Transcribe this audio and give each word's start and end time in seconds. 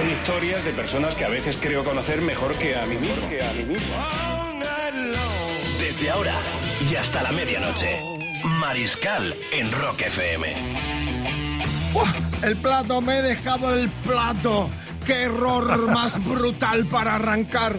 Son 0.00 0.08
historias 0.08 0.64
de 0.64 0.72
personas 0.72 1.14
que 1.14 1.26
a 1.26 1.28
veces 1.28 1.58
creo 1.60 1.84
conocer 1.84 2.22
mejor 2.22 2.54
que 2.54 2.74
a 2.74 2.86
mí 2.86 2.96
mismo. 2.96 3.28
Que 3.28 3.42
a 3.42 3.52
mí 3.52 3.64
mismo. 3.64 3.94
Desde 5.78 6.08
ahora 6.08 6.32
y 6.90 6.94
hasta 6.94 7.22
la 7.22 7.32
medianoche. 7.32 8.00
Mariscal 8.44 9.36
en 9.52 9.70
Rock 9.70 10.00
FM. 10.00 10.54
¡Buah! 11.92 12.14
El 12.42 12.56
plato, 12.56 13.02
me 13.02 13.18
he 13.18 13.22
dejado 13.22 13.74
el 13.74 13.90
plato. 13.90 14.70
¡Qué 15.06 15.24
error 15.24 15.92
más 15.92 16.24
brutal 16.24 16.86
para 16.86 17.16
arrancar 17.16 17.76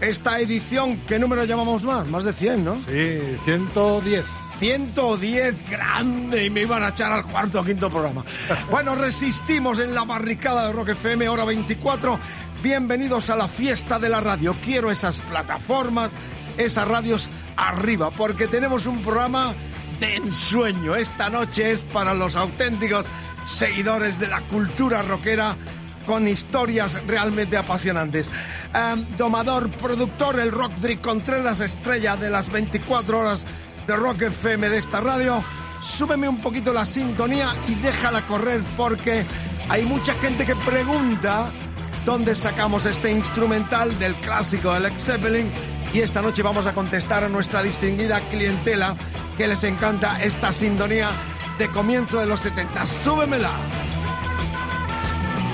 esta 0.00 0.38
edición! 0.38 1.02
¿Qué 1.08 1.18
número 1.18 1.42
llamamos 1.44 1.82
más? 1.82 2.06
Más 2.06 2.22
de 2.22 2.34
100, 2.34 2.64
¿no? 2.64 2.78
Sí, 2.78 3.36
110. 3.44 4.43
110, 4.58 5.70
grande, 5.70 6.44
y 6.44 6.50
me 6.50 6.62
iban 6.62 6.82
a 6.82 6.88
echar 6.88 7.12
al 7.12 7.24
cuarto 7.24 7.60
o 7.60 7.64
quinto 7.64 7.90
programa. 7.90 8.24
Bueno, 8.70 8.94
resistimos 8.94 9.78
en 9.78 9.94
la 9.94 10.04
barricada 10.04 10.66
de 10.66 10.72
Rock 10.72 10.90
FM, 10.90 11.28
hora 11.28 11.44
24. 11.44 12.18
Bienvenidos 12.62 13.30
a 13.30 13.36
la 13.36 13.48
fiesta 13.48 13.98
de 13.98 14.08
la 14.08 14.20
radio. 14.20 14.54
Quiero 14.62 14.90
esas 14.90 15.20
plataformas, 15.20 16.12
esas 16.56 16.88
radios 16.88 17.28
arriba, 17.56 18.10
porque 18.10 18.46
tenemos 18.46 18.86
un 18.86 19.02
programa 19.02 19.54
de 20.00 20.16
ensueño. 20.16 20.94
Esta 20.94 21.28
noche 21.28 21.70
es 21.70 21.82
para 21.82 22.14
los 22.14 22.36
auténticos 22.36 23.06
seguidores 23.44 24.18
de 24.18 24.28
la 24.28 24.40
cultura 24.42 25.02
rockera 25.02 25.56
con 26.06 26.28
historias 26.28 27.06
realmente 27.06 27.56
apasionantes. 27.56 28.26
Em, 28.74 29.04
domador, 29.16 29.70
productor, 29.70 30.40
el 30.40 30.50
Rockdrick 30.50 31.00
Contreras, 31.00 31.60
estrella 31.60 32.16
de 32.16 32.30
las 32.30 32.50
24 32.50 33.18
horas 33.18 33.44
de 33.86 33.96
Rock 33.96 34.22
FM 34.22 34.68
de 34.68 34.78
esta 34.78 35.00
radio. 35.00 35.44
Súbeme 35.80 36.28
un 36.28 36.38
poquito 36.38 36.72
la 36.72 36.84
sintonía 36.84 37.54
y 37.68 37.74
déjala 37.74 38.26
correr 38.26 38.62
porque 38.76 39.24
hay 39.68 39.84
mucha 39.84 40.14
gente 40.14 40.46
que 40.46 40.56
pregunta 40.56 41.50
dónde 42.04 42.34
sacamos 42.34 42.86
este 42.86 43.10
instrumental 43.10 43.98
del 43.98 44.14
clásico 44.14 44.72
de 44.72 44.80
Led 44.80 44.96
Zeppelin 44.96 45.52
y 45.92 46.00
esta 46.00 46.22
noche 46.22 46.42
vamos 46.42 46.66
a 46.66 46.74
contestar 46.74 47.24
a 47.24 47.28
nuestra 47.28 47.62
distinguida 47.62 48.20
clientela 48.28 48.96
que 49.36 49.46
les 49.46 49.62
encanta 49.64 50.22
esta 50.22 50.52
sintonía 50.52 51.10
de 51.58 51.68
comienzo 51.68 52.18
de 52.20 52.26
los 52.26 52.40
70. 52.40 52.86
Súbemela. 52.86 53.52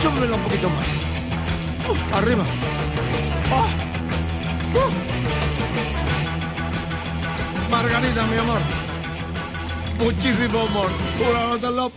Súbemela 0.00 0.36
un 0.36 0.42
poquito 0.42 0.70
más. 0.70 0.86
Arriba. 2.14 2.44
Oh. 3.52 3.89
Margarita, 7.82 8.26
mi 8.26 8.36
amor. 8.36 8.60
Muchísimo 10.00 10.60
amor. 10.60 10.90
Una 11.18 11.70
nota. 11.70 11.96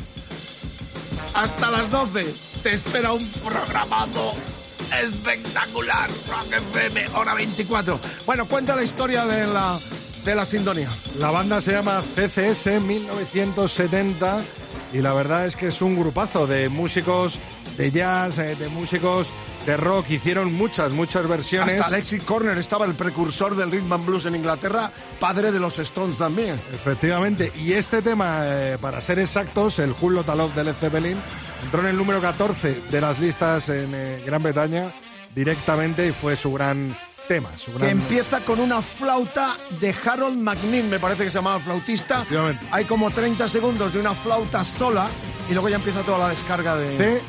Hasta 1.33 1.71
las 1.71 1.91
12 1.91 2.33
te 2.63 2.73
espera 2.73 3.11
un 3.11 3.27
programazo 3.31 4.33
espectacular. 5.03 6.09
Rock 6.29 6.53
FM, 6.53 7.05
hora 7.15 7.33
24. 7.33 7.99
Bueno, 8.25 8.45
cuenta 8.45 8.77
la 8.77 8.83
historia 8.83 9.25
de 9.25 9.45
la, 9.45 9.77
de 10.23 10.35
la 10.35 10.45
sintonía. 10.45 10.87
La 11.19 11.31
banda 11.31 11.59
se 11.59 11.73
llama 11.73 12.01
CCS 12.01 12.81
1970 12.81 14.37
y 14.93 15.01
la 15.01 15.13
verdad 15.13 15.47
es 15.47 15.55
que 15.55 15.67
es 15.67 15.81
un 15.81 15.99
grupazo 15.99 16.45
de 16.45 16.69
músicos 16.69 17.39
de 17.77 17.91
jazz, 17.91 18.37
eh, 18.37 18.55
de 18.55 18.69
músicos 18.69 19.33
de 19.65 19.75
rock. 19.75 20.11
Hicieron 20.11 20.53
muchas, 20.53 20.91
muchas 20.91 21.27
versiones. 21.27 21.81
Hasta 21.81 21.95
Alexis 21.95 22.21
Corner 22.23 22.57
estaba 22.59 22.85
el 22.85 22.93
precursor 22.93 23.55
del 23.55 23.71
rhythm 23.71 23.91
and 23.91 24.05
blues 24.05 24.25
en 24.27 24.35
Inglaterra, 24.35 24.91
padre 25.19 25.51
de 25.51 25.59
los 25.59 25.79
Stones 25.79 26.19
también. 26.19 26.55
Efectivamente. 26.73 27.51
Y 27.55 27.73
este 27.73 28.03
tema, 28.03 28.41
eh, 28.43 28.77
para 28.79 29.01
ser 29.01 29.17
exactos, 29.17 29.79
el 29.79 29.95
Who 29.99 30.11
Lotta 30.11 30.35
Love 30.35 30.53
de 30.53 30.63
Led 30.63 30.75
Zeppelin, 30.75 31.17
entró 31.63 31.81
en 31.81 31.87
el 31.87 31.97
número 31.97 32.21
14 32.21 32.83
de 32.91 33.01
las 33.01 33.19
listas 33.19 33.69
en 33.69 33.91
eh, 33.95 34.21
Gran 34.25 34.43
Bretaña 34.43 34.93
directamente 35.33 36.07
y 36.07 36.11
fue 36.11 36.35
su 36.35 36.53
gran 36.53 36.95
tema. 37.27 37.49
Su 37.57 37.73
Que 37.75 37.89
empieza 37.89 38.39
con 38.41 38.59
una 38.59 38.81
flauta 38.81 39.55
de 39.79 39.95
Harold 40.05 40.37
McNeil, 40.37 40.85
me 40.85 40.99
parece 40.99 41.23
que 41.23 41.29
se 41.29 41.35
llamaba 41.35 41.59
flautista. 41.59 42.25
Hay 42.71 42.85
como 42.85 43.09
30 43.11 43.47
segundos 43.47 43.93
de 43.93 43.99
una 43.99 44.13
flauta 44.13 44.63
sola 44.63 45.07
y 45.49 45.53
luego 45.53 45.69
ya 45.69 45.75
empieza 45.77 46.01
toda 46.01 46.19
la 46.19 46.29
descarga 46.29 46.75
de... 46.75 47.21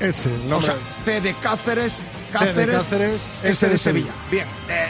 CCS. 0.00 0.26
el 0.26 0.52
O 0.52 0.60
sea, 0.62 0.74
C 1.04 1.20
de 1.20 1.32
Cáceres, 1.34 1.92
C 1.94 2.02
Cáceres, 2.32 2.66
de 2.66 2.72
Cáceres, 2.72 3.26
S 3.42 3.68
de 3.68 3.78
Sevilla. 3.78 4.12
Bien, 4.30 4.46
eh, 4.68 4.86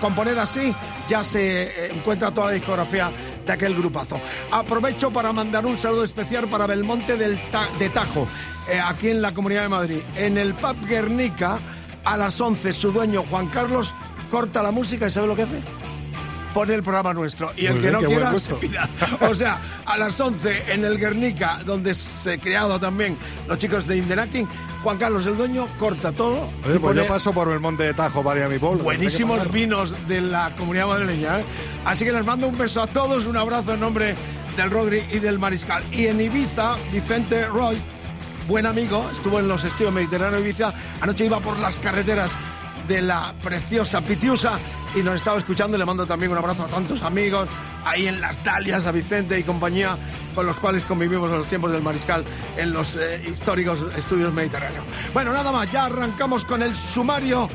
componer 0.00 0.38
así 0.38 0.74
ya 1.08 1.24
se 1.24 1.62
eh, 1.62 1.92
encuentra 1.94 2.32
toda 2.32 2.48
la 2.48 2.52
discografía 2.54 3.10
de 3.44 3.52
aquel 3.52 3.74
grupazo. 3.74 4.20
Aprovecho 4.50 5.10
para 5.12 5.32
mandar 5.32 5.66
un 5.66 5.76
saludo 5.76 6.04
especial 6.04 6.48
para 6.48 6.66
Belmonte 6.66 7.16
del 7.16 7.40
Ta- 7.50 7.68
de 7.78 7.88
Tajo, 7.88 8.26
eh, 8.68 8.80
aquí 8.84 9.10
en 9.10 9.20
la 9.20 9.34
Comunidad 9.34 9.62
de 9.62 9.68
Madrid. 9.68 10.00
En 10.16 10.38
el 10.38 10.54
pub 10.54 10.86
Guernica, 10.86 11.58
a 12.04 12.16
las 12.16 12.40
11, 12.40 12.72
su 12.72 12.92
dueño 12.92 13.24
Juan 13.28 13.48
Carlos 13.48 13.94
corta 14.30 14.62
la 14.62 14.70
música 14.70 15.06
y 15.06 15.10
¿sabe 15.10 15.26
lo 15.26 15.36
que 15.36 15.42
hace? 15.42 15.62
Pone 16.54 16.74
el 16.74 16.82
programa 16.82 17.14
nuestro. 17.14 17.50
Y 17.56 17.64
el 17.64 17.74
Muy 17.74 17.82
que 17.82 17.88
bien, 17.90 18.02
no 18.02 18.08
quiera, 18.08 18.34
se. 18.36 18.54
O 19.24 19.34
sea, 19.34 19.58
a 19.86 19.96
las 19.96 20.20
11 20.20 20.72
en 20.72 20.84
el 20.84 20.98
Guernica, 20.98 21.60
donde 21.64 21.94
se 21.94 22.38
creado 22.38 22.78
también 22.78 23.16
los 23.48 23.56
chicos 23.56 23.86
de 23.86 23.96
Indenaki, 23.96 24.46
Juan 24.82 24.98
Carlos, 24.98 25.26
el 25.26 25.36
dueño, 25.36 25.66
corta 25.78 26.12
todo. 26.12 26.42
Oye, 26.42 26.52
pues 26.62 26.80
pone 26.80 27.02
yo 27.02 27.08
paso 27.08 27.32
por 27.32 27.50
el 27.50 27.60
Monte 27.60 27.84
de 27.84 27.94
Tajo, 27.94 28.22
María 28.22 28.48
mi 28.48 28.58
pueblo. 28.58 28.84
buenísimos 28.84 29.50
vinos 29.50 30.06
de 30.06 30.20
la 30.20 30.54
comunidad 30.56 30.88
madrileña. 30.88 31.40
¿eh? 31.40 31.44
Así 31.86 32.04
que 32.04 32.12
les 32.12 32.24
mando 32.26 32.46
un 32.48 32.58
beso 32.58 32.82
a 32.82 32.86
todos, 32.86 33.24
un 33.24 33.38
abrazo 33.38 33.72
en 33.72 33.80
nombre 33.80 34.14
del 34.56 34.70
Rodri 34.70 35.02
y 35.10 35.20
del 35.20 35.38
Mariscal. 35.38 35.82
Y 35.90 36.06
en 36.06 36.20
Ibiza, 36.20 36.76
Vicente 36.92 37.46
Roy, 37.46 37.78
buen 38.46 38.66
amigo, 38.66 39.08
estuvo 39.10 39.38
en 39.38 39.48
los 39.48 39.64
estudios 39.64 39.92
Mediterráneo 39.92 40.40
Ibiza. 40.40 40.72
Anoche 41.00 41.24
iba 41.24 41.40
por 41.40 41.58
las 41.58 41.78
carreteras 41.78 42.36
de 42.88 43.00
la 43.00 43.32
preciosa 43.42 44.00
Pitiusa 44.00 44.58
y 44.94 45.02
nos 45.02 45.16
estaba 45.16 45.38
escuchando. 45.38 45.78
Le 45.78 45.84
mando 45.84 46.06
también 46.06 46.32
un 46.32 46.38
abrazo 46.38 46.64
a 46.64 46.68
tantos 46.68 47.02
amigos 47.02 47.48
ahí 47.84 48.06
en 48.06 48.20
las 48.20 48.42
Dalias, 48.42 48.86
a 48.86 48.92
Vicente 48.92 49.38
y 49.38 49.42
compañía, 49.42 49.96
con 50.34 50.46
los 50.46 50.58
cuales 50.58 50.82
convivimos 50.84 51.30
en 51.32 51.38
los 51.38 51.46
tiempos 51.46 51.72
del 51.72 51.82
Mariscal 51.82 52.24
en 52.56 52.72
los 52.72 52.96
eh, 52.96 53.22
históricos 53.30 53.84
estudios 53.96 54.32
Mediterráneos. 54.32 54.84
Bueno, 55.12 55.32
nada 55.32 55.52
más, 55.52 55.70
ya 55.70 55.84
arrancamos 55.84 56.44
con 56.44 56.62
el 56.62 56.74
sumario 56.74 57.48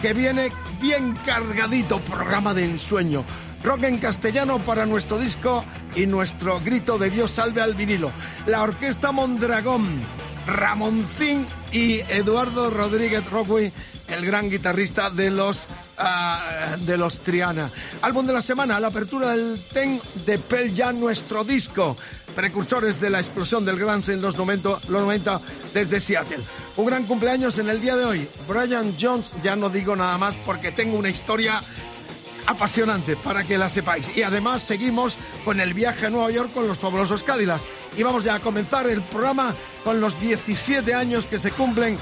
que 0.00 0.12
viene 0.12 0.48
bien 0.80 1.14
cargadito, 1.24 1.98
programa 2.00 2.52
de 2.54 2.64
ensueño. 2.64 3.24
Rock 3.62 3.84
en 3.84 3.98
castellano 3.98 4.58
para 4.58 4.86
nuestro 4.86 5.18
disco 5.18 5.64
y 5.94 6.06
nuestro 6.06 6.58
grito 6.60 6.98
de 6.98 7.10
Dios 7.10 7.30
salve 7.30 7.60
al 7.60 7.74
vinilo. 7.74 8.10
La 8.46 8.62
orquesta 8.62 9.12
Mondragón, 9.12 10.02
Ramoncín 10.46 11.46
y 11.72 12.00
Eduardo 12.00 12.70
Rodríguez 12.70 13.28
Rockway, 13.30 13.72
el 14.08 14.26
gran 14.26 14.50
guitarrista 14.50 15.10
de 15.10 15.30
los, 15.30 15.66
ah, 15.98 16.76
de 16.80 16.96
los 16.96 17.20
Triana. 17.20 17.70
Álbum 18.02 18.26
de 18.26 18.32
la 18.32 18.40
semana, 18.40 18.80
la 18.80 18.88
apertura 18.88 19.30
del 19.30 19.60
Ten 19.72 20.00
de 20.26 20.38
Pel 20.38 20.74
ya 20.74 20.92
nuestro 20.92 21.44
disco. 21.44 21.96
Precursores 22.34 23.00
de 23.00 23.10
la 23.10 23.20
explosión 23.20 23.64
del 23.64 23.78
grunge 23.78 24.12
en 24.12 24.22
los 24.22 24.36
90, 24.36 24.68
los 24.88 25.02
90 25.02 25.40
desde 25.74 26.00
Seattle. 26.00 26.38
Un 26.76 26.86
gran 26.86 27.04
cumpleaños 27.04 27.58
en 27.58 27.68
el 27.68 27.80
día 27.80 27.94
de 27.94 28.06
hoy. 28.06 28.28
Brian 28.48 28.94
Jones, 28.98 29.32
ya 29.42 29.54
no 29.54 29.68
digo 29.68 29.94
nada 29.94 30.16
más 30.16 30.34
porque 30.46 30.72
tengo 30.72 30.96
una 30.96 31.10
historia 31.10 31.62
apasionante 32.46 33.16
para 33.16 33.44
que 33.44 33.58
la 33.58 33.68
sepáis. 33.68 34.16
Y 34.16 34.22
además 34.22 34.62
seguimos 34.62 35.16
con 35.44 35.60
el 35.60 35.74
viaje 35.74 36.06
a 36.06 36.10
Nueva 36.10 36.30
York 36.30 36.52
con 36.52 36.68
los 36.68 36.78
fabulosos 36.78 37.22
Cádilas. 37.22 37.62
Y 37.96 38.02
vamos 38.02 38.24
ya 38.24 38.34
a 38.34 38.40
comenzar 38.40 38.86
el 38.86 39.02
programa 39.02 39.54
con 39.84 40.00
los 40.00 40.20
17 40.20 40.94
años 40.94 41.26
que 41.26 41.38
se 41.38 41.50
cumplen 41.50 41.98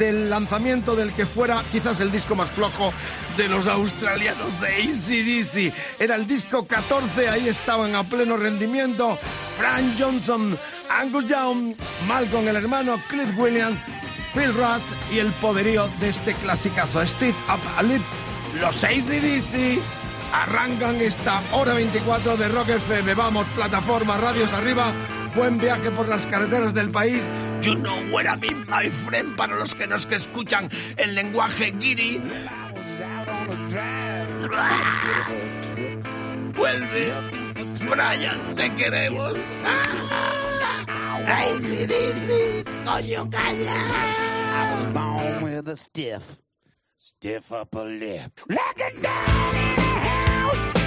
del 0.00 0.30
lanzamiento 0.30 0.96
del 0.96 1.12
que 1.12 1.26
fuera 1.26 1.62
quizás 1.70 2.00
el 2.00 2.10
disco 2.10 2.34
más 2.34 2.50
flojo 2.50 2.92
de 3.36 3.48
los 3.48 3.66
australianos 3.66 4.60
de 4.60 4.68
ACDC. 4.68 5.74
Era 5.98 6.14
el 6.14 6.26
disco 6.26 6.66
14, 6.66 7.28
ahí 7.28 7.48
estaban 7.48 7.94
a 7.94 8.02
pleno 8.02 8.38
rendimiento 8.38 9.18
Brian 9.58 9.94
Johnson, 9.98 10.58
Angus 10.88 11.26
Young, 11.26 11.74
Malcolm 12.08 12.48
el 12.48 12.56
hermano, 12.56 13.00
Cliff 13.08 13.30
Williams, 13.36 13.78
Phil 14.32 14.54
Roth 14.54 15.12
y 15.12 15.18
el 15.18 15.30
poderío 15.32 15.86
de 16.00 16.08
este 16.08 16.32
clasicazo, 16.34 17.06
Steve 17.06 17.34
Up 17.48 17.60
a. 17.76 18.29
Los 18.58 18.82
ACDC 18.82 19.78
arrancan 20.32 20.96
esta 20.96 21.42
hora 21.52 21.74
24 21.74 22.36
de 22.36 22.48
Rock 22.48 22.68
FM. 22.70 23.14
Vamos, 23.14 23.46
plataforma, 23.48 24.16
radios 24.16 24.52
arriba. 24.52 24.92
Buen 25.34 25.58
viaje 25.58 25.90
por 25.92 26.08
las 26.08 26.26
carreteras 26.26 26.74
del 26.74 26.88
país. 26.88 27.28
You 27.62 27.74
know 27.76 27.96
where 28.12 28.28
I 28.28 28.36
mean, 28.36 28.66
my 28.68 28.88
friend, 28.90 29.36
para 29.36 29.56
los 29.56 29.74
que 29.74 29.86
nos 29.86 30.06
que 30.06 30.16
escuchan 30.16 30.68
el 30.96 31.14
lenguaje 31.14 31.70
guiri. 31.78 32.20
Vuelve. 36.54 37.12
Brian, 37.88 38.54
te 38.56 38.74
queremos. 38.74 39.34
Sí, 41.60 42.64
coño, 42.84 43.30
calla. 43.30 43.76
I 44.52 44.74
was 44.74 44.92
born 44.92 45.42
with 45.44 45.68
a 45.68 45.76
stiff, 45.76 46.38
stiff 47.20 47.52
upper 47.52 47.84
lip. 47.84 48.40
A 48.48 48.54
down 48.54 48.94
in 48.96 49.02
the 49.02 49.08
house. 49.82 50.79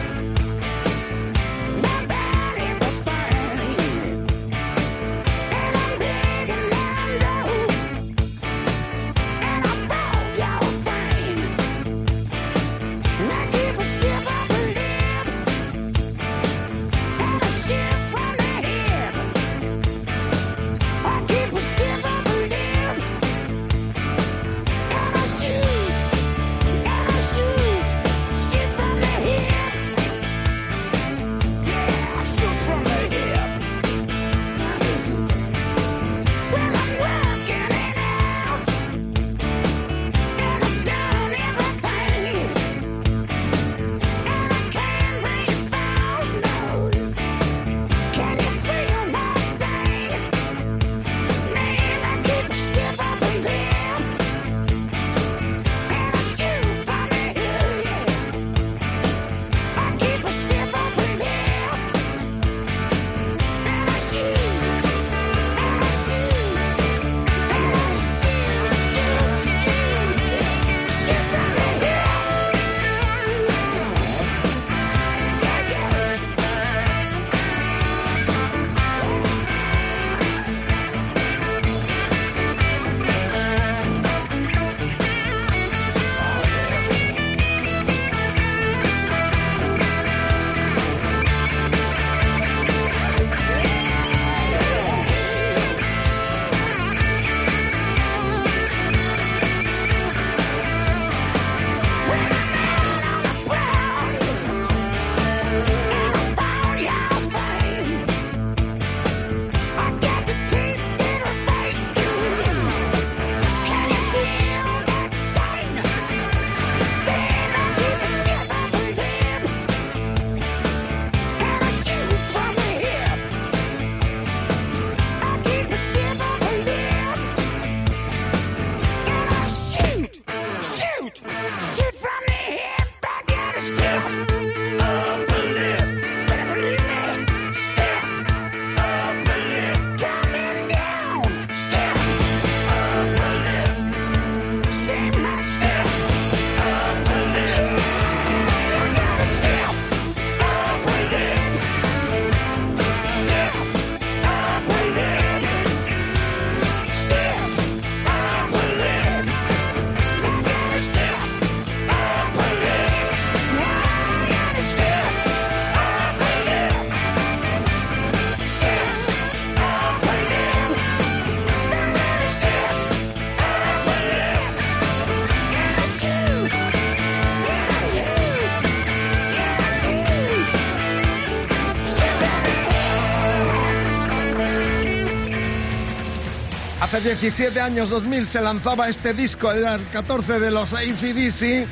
Hace 186.94 187.10
17 187.10 187.60
años, 187.60 187.90
2000, 187.90 188.28
se 188.28 188.40
lanzaba 188.40 188.88
este 188.88 189.16
disco, 189.16 189.52
era 189.52 189.74
el 189.74 189.84
14 189.86 190.40
de 190.40 190.52
los 190.52 190.74
ACDC, 190.74 191.68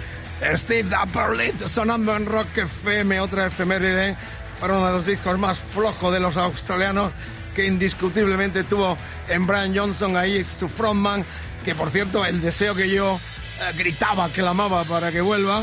Steve 0.56 0.90
Upperlit, 0.98 1.68
sonando 1.68 2.16
en 2.16 2.26
Rock 2.26 2.58
FM, 2.58 3.20
otra 3.20 3.46
efeméride, 3.46 4.18
para 4.60 4.78
uno 4.78 4.88
de 4.88 4.94
los 4.94 5.06
discos 5.06 5.38
más 5.38 5.60
flojos 5.60 6.12
de 6.12 6.20
los 6.20 6.38
australianos, 6.38 7.12
que 7.54 7.68
indiscutiblemente 7.68 8.64
tuvo 8.64 8.98
en 9.28 9.46
Brian 9.46 9.78
Johnson 9.78 10.18
ahí 10.18 10.44
su 10.44 10.68
frontman, 10.68 11.24
que 11.64 11.76
por 11.76 11.92
cierto, 11.92 12.26
el 12.26 12.42
deseo 12.42 12.74
que 12.74 12.90
yo 12.90 13.16
eh, 13.16 13.78
gritaba, 13.78 14.28
clamaba 14.30 14.84
para 14.86 15.12
que 15.12 15.22
vuelva, 15.22 15.60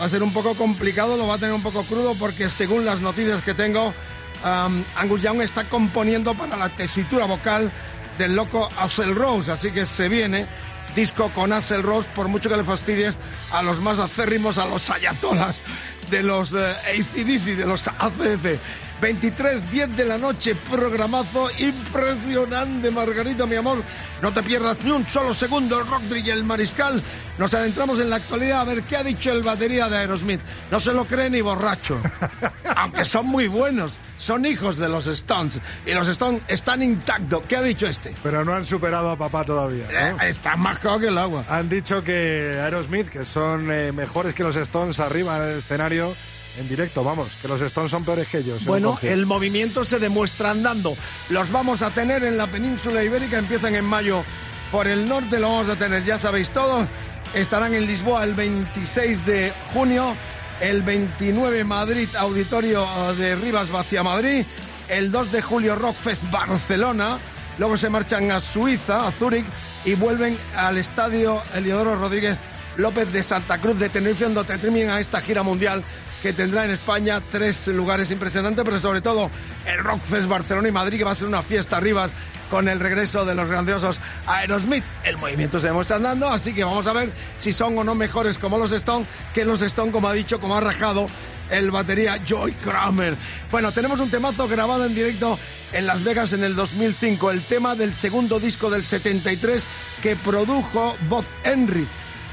va 0.00 0.04
a 0.04 0.08
ser 0.08 0.22
un 0.22 0.32
poco 0.32 0.54
complicado, 0.54 1.16
lo 1.16 1.26
va 1.26 1.34
a 1.34 1.38
tener 1.38 1.54
un 1.56 1.64
poco 1.64 1.82
crudo, 1.82 2.14
porque 2.14 2.48
según 2.48 2.84
las 2.84 3.00
noticias 3.00 3.42
que 3.42 3.54
tengo, 3.54 3.88
um, 3.88 4.84
Angus 4.94 5.20
Young 5.20 5.40
está 5.40 5.68
componiendo 5.68 6.32
para 6.34 6.56
la 6.56 6.68
tesitura 6.68 7.24
vocal 7.24 7.72
del 8.20 8.36
loco 8.36 8.68
Axel 8.76 9.14
Rose, 9.14 9.50
así 9.50 9.70
que 9.70 9.86
se 9.86 10.10
viene 10.10 10.46
disco 10.94 11.32
con 11.32 11.54
Axel 11.54 11.82
Rose, 11.82 12.06
por 12.14 12.28
mucho 12.28 12.50
que 12.50 12.56
le 12.58 12.64
fastidies 12.64 13.16
a 13.50 13.62
los 13.62 13.80
más 13.80 13.98
acérrimos, 13.98 14.58
a 14.58 14.66
los 14.66 14.90
ayatolas 14.90 15.62
de 16.10 16.22
los 16.22 16.52
eh, 16.52 16.58
ACDC, 16.58 17.56
de 17.56 17.64
los 17.64 17.88
ACDC. 17.88 18.58
23, 19.00 19.70
10 19.70 19.96
de 19.96 20.04
la 20.04 20.18
noche, 20.18 20.54
programazo 20.54 21.48
impresionante, 21.58 22.90
Margarita, 22.90 23.46
mi 23.46 23.56
amor. 23.56 23.82
No 24.20 24.32
te 24.32 24.42
pierdas 24.42 24.82
ni 24.84 24.90
un 24.90 25.06
solo 25.08 25.32
segundo 25.32 25.82
Rockdrill 25.82 26.26
y 26.26 26.30
el 26.30 26.44
Mariscal. 26.44 27.02
Nos 27.38 27.54
adentramos 27.54 27.98
en 28.00 28.10
la 28.10 28.16
actualidad 28.16 28.60
a 28.60 28.64
ver 28.64 28.82
qué 28.82 28.96
ha 28.96 29.02
dicho 29.02 29.32
el 29.32 29.42
batería 29.42 29.88
de 29.88 29.96
Aerosmith. 29.96 30.40
No 30.70 30.78
se 30.78 30.92
lo 30.92 31.06
cree 31.06 31.30
ni 31.30 31.40
borracho. 31.40 32.00
Aunque 32.76 33.06
son 33.06 33.26
muy 33.26 33.48
buenos, 33.48 33.98
son 34.18 34.44
hijos 34.44 34.76
de 34.76 34.90
los 34.90 35.06
Stones. 35.06 35.58
Y 35.86 35.94
los 35.94 36.06
Stones 36.08 36.42
están 36.48 36.82
intactos. 36.82 37.42
¿Qué 37.48 37.56
ha 37.56 37.62
dicho 37.62 37.86
este? 37.86 38.14
Pero 38.22 38.44
no 38.44 38.54
han 38.54 38.64
superado 38.64 39.10
a 39.10 39.16
papá 39.16 39.44
todavía. 39.44 39.86
¿no? 39.90 40.22
Eh, 40.22 40.28
está 40.28 40.56
más 40.56 40.78
que 40.80 40.88
el 41.06 41.16
agua. 41.16 41.44
Han 41.48 41.70
dicho 41.70 42.04
que 42.04 42.60
Aerosmith, 42.62 43.08
que 43.08 43.24
son 43.24 43.70
eh, 43.70 43.92
mejores 43.92 44.34
que 44.34 44.42
los 44.42 44.56
Stones 44.56 45.00
arriba 45.00 45.38
en 45.38 45.44
el 45.44 45.58
escenario, 45.58 46.14
en 46.58 46.68
directo, 46.68 47.04
vamos, 47.04 47.32
que 47.40 47.48
los 47.48 47.60
Stones 47.60 47.90
son 47.90 48.04
peores 48.04 48.28
que 48.28 48.38
ellos. 48.38 48.64
Bueno, 48.64 48.98
el 49.02 49.26
movimiento 49.26 49.84
se 49.84 49.98
demuestra 49.98 50.50
andando. 50.50 50.96
Los 51.28 51.50
vamos 51.50 51.82
a 51.82 51.92
tener 51.92 52.24
en 52.24 52.36
la 52.36 52.50
península 52.50 53.02
ibérica, 53.02 53.38
empiezan 53.38 53.74
en 53.74 53.84
mayo 53.84 54.24
por 54.70 54.86
el 54.86 55.08
norte, 55.08 55.38
lo 55.40 55.48
vamos 55.48 55.68
a 55.68 55.76
tener, 55.76 56.04
ya 56.04 56.18
sabéis 56.18 56.50
todo. 56.50 56.86
Estarán 57.34 57.74
en 57.74 57.86
Lisboa 57.86 58.24
el 58.24 58.34
26 58.34 59.26
de 59.26 59.52
junio, 59.72 60.16
el 60.60 60.82
29 60.82 61.64
Madrid, 61.64 62.08
Auditorio 62.16 62.86
de 63.16 63.36
Rivas 63.36 63.70
Vacia 63.70 64.02
Madrid, 64.02 64.44
el 64.88 65.10
2 65.12 65.32
de 65.32 65.42
julio 65.42 65.76
Rockfest 65.76 66.30
Barcelona, 66.30 67.18
luego 67.58 67.76
se 67.76 67.88
marchan 67.88 68.30
a 68.32 68.40
Suiza, 68.40 69.06
a 69.06 69.12
Zúrich, 69.12 69.46
y 69.84 69.94
vuelven 69.94 70.36
al 70.56 70.76
estadio 70.78 71.42
Eliodoro 71.54 71.96
Rodríguez 71.96 72.38
López 72.76 73.12
de 73.12 73.22
Santa 73.22 73.60
Cruz 73.60 73.78
de 73.78 73.88
Tenerife, 73.88 74.24
donde 74.24 74.58
termina 74.58 74.98
esta 74.98 75.20
gira 75.20 75.42
mundial 75.42 75.84
que 76.22 76.32
tendrá 76.32 76.64
en 76.64 76.70
España 76.70 77.20
tres 77.30 77.66
lugares 77.68 78.10
impresionantes, 78.10 78.64
pero 78.64 78.78
sobre 78.78 79.00
todo 79.00 79.30
el 79.66 79.78
Rockfest 79.78 80.28
Barcelona 80.28 80.68
y 80.68 80.72
Madrid, 80.72 80.98
que 80.98 81.04
va 81.04 81.12
a 81.12 81.14
ser 81.14 81.28
una 81.28 81.42
fiesta 81.42 81.76
arriba 81.76 82.08
con 82.50 82.68
el 82.68 82.80
regreso 82.80 83.24
de 83.24 83.34
los 83.34 83.48
grandiosos 83.48 84.00
Aerosmith. 84.26 84.84
El 85.04 85.16
movimiento 85.16 85.60
se 85.60 85.68
demuestra 85.68 85.96
andando, 85.96 86.28
así 86.28 86.52
que 86.52 86.64
vamos 86.64 86.86
a 86.86 86.92
ver 86.92 87.12
si 87.38 87.52
son 87.52 87.78
o 87.78 87.84
no 87.84 87.94
mejores 87.94 88.38
como 88.38 88.58
los 88.58 88.72
Stone, 88.72 89.06
que 89.32 89.44
los 89.44 89.62
Stone, 89.62 89.92
como 89.92 90.08
ha 90.08 90.12
dicho, 90.12 90.40
como 90.40 90.56
ha 90.56 90.60
rajado 90.60 91.06
el 91.50 91.70
batería 91.70 92.18
Joy 92.26 92.52
Kramer. 92.52 93.16
Bueno, 93.50 93.72
tenemos 93.72 94.00
un 94.00 94.10
temazo 94.10 94.48
grabado 94.48 94.84
en 94.84 94.94
directo 94.94 95.38
en 95.72 95.86
Las 95.86 96.04
Vegas 96.04 96.32
en 96.32 96.44
el 96.44 96.56
2005, 96.56 97.30
el 97.30 97.42
tema 97.42 97.74
del 97.76 97.94
segundo 97.94 98.38
disco 98.40 98.68
del 98.68 98.84
73 98.84 99.64
que 100.02 100.16
produjo 100.16 100.96
Bob 101.08 101.24
Henry. 101.44 101.86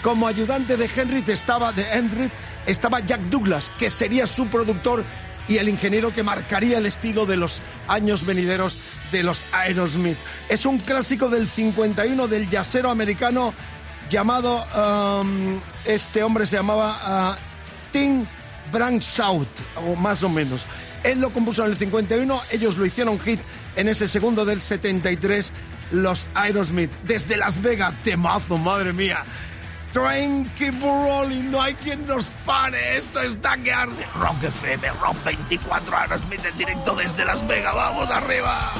Como 0.08 0.26
ayudante 0.26 0.78
de 0.78 0.90
Henry 0.96 1.22
estaba 1.28 1.74
de 1.74 1.84
Henry 1.92 2.32
estaba 2.66 3.02
Jack 3.02 3.24
Douglas, 3.24 3.70
que 3.78 3.90
sería 3.90 4.26
su 4.26 4.48
productor 4.48 5.04
y 5.50 5.58
el 5.58 5.68
ingeniero 5.68 6.14
que 6.14 6.24
marcaría 6.24 6.78
el 6.78 6.86
estilo 6.86 7.26
de 7.26 7.36
los 7.36 7.60
años 7.90 8.26
venideros 8.26 8.78
de 9.12 9.24
los 9.24 9.44
Aerosmith. 9.52 10.18
Es 10.48 10.66
un 10.66 10.80
clásico 10.80 11.28
del 11.28 11.46
51 11.46 12.26
del 12.30 12.48
yacero 12.48 12.90
americano 12.90 13.54
llamado, 14.10 14.66
um, 15.20 15.60
este 15.84 16.24
hombre 16.24 16.46
se 16.46 16.56
llamaba 16.56 17.36
uh, 17.36 17.92
Tim 17.92 18.26
Branchout, 18.72 19.50
o 19.76 19.98
más 19.98 20.24
o 20.24 20.30
menos. 20.30 20.62
Él 21.04 21.20
lo 21.20 21.34
compuso 21.34 21.66
en 21.66 21.72
el 21.72 21.78
51, 21.78 22.44
ellos 22.52 22.78
lo 22.78 22.86
hicieron 22.86 23.20
hit 23.20 23.42
en 23.76 23.90
ese 23.90 24.08
segundo 24.08 24.46
del 24.46 24.62
73, 24.62 25.52
los 25.92 26.30
Aerosmith. 26.34 26.94
Desde 27.04 27.36
Las 27.36 27.62
Vegas, 27.62 27.94
temazo, 28.04 28.58
madre 28.58 28.94
mía. 28.94 29.26
Keep 29.94 30.82
rolling, 30.82 31.50
no 31.52 31.62
hay 31.62 31.74
quien 31.76 32.06
nos 32.06 32.26
pare, 32.46 32.98
esto 32.98 33.22
está 33.22 33.58
que 33.58 33.72
arde. 33.72 34.06
Rock 34.16 34.44
FM, 34.44 34.90
Rock 35.02 35.24
24 35.24 35.98
Aerosmith 35.98 36.46
en 36.46 36.58
directo 36.58 36.96
desde 36.96 37.26
Las 37.26 37.46
Vegas, 37.48 37.74
vamos 37.74 38.10
arriba. 38.12 38.74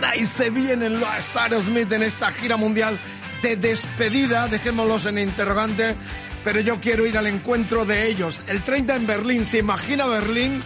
Day. 0.00 0.26
Se 0.26 0.50
vienen 0.50 1.00
los 1.00 1.36
Aerosmith 1.36 1.92
en 1.92 2.02
esta 2.02 2.30
gira 2.30 2.56
mundial 2.56 2.98
de 3.42 3.56
despedida. 3.56 4.48
Dejémoslos 4.48 5.06
en 5.06 5.18
interrogante. 5.18 5.96
Pero 6.44 6.60
yo 6.60 6.80
quiero 6.80 7.06
ir 7.06 7.16
al 7.18 7.26
encuentro 7.26 7.84
de 7.84 8.08
ellos. 8.08 8.42
El 8.46 8.62
30 8.62 8.96
en 8.96 9.06
Berlín. 9.06 9.46
¿Se 9.46 9.58
imagina 9.58 10.06
Berlín? 10.06 10.62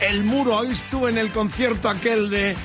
El 0.00 0.24
muro. 0.24 0.58
Hoy 0.58 0.72
estuve 0.72 1.10
en 1.10 1.18
el 1.18 1.30
concierto 1.30 1.88
aquel 1.88 2.30
de 2.30 2.56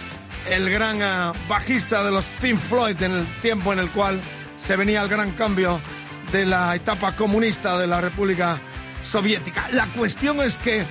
el 0.50 0.69
gran 0.69 1.01
ah, 1.01 1.33
bajista 1.48 2.03
de 2.03 2.12
los 2.12 2.25
Pink 2.41 2.57
Floyd 2.57 3.01
en 3.03 3.12
el 3.12 3.25
tiempo 3.41 3.74
en 3.74 3.79
el 3.79 3.89
cual 3.89 4.19
se 4.57 4.75
venía 4.75 5.01
el 5.01 5.10
gran 5.10 5.31
cambio 5.31 5.79
de 6.31 6.45
la 6.45 6.75
etapa 6.75 7.15
comunista 7.15 7.77
de 7.77 7.88
la 7.88 8.01
República 8.01 8.60
Soviética. 9.03 9.69
La 9.74 9.86
cuestión 9.88 10.41
es 10.41 10.57
que 10.57 10.86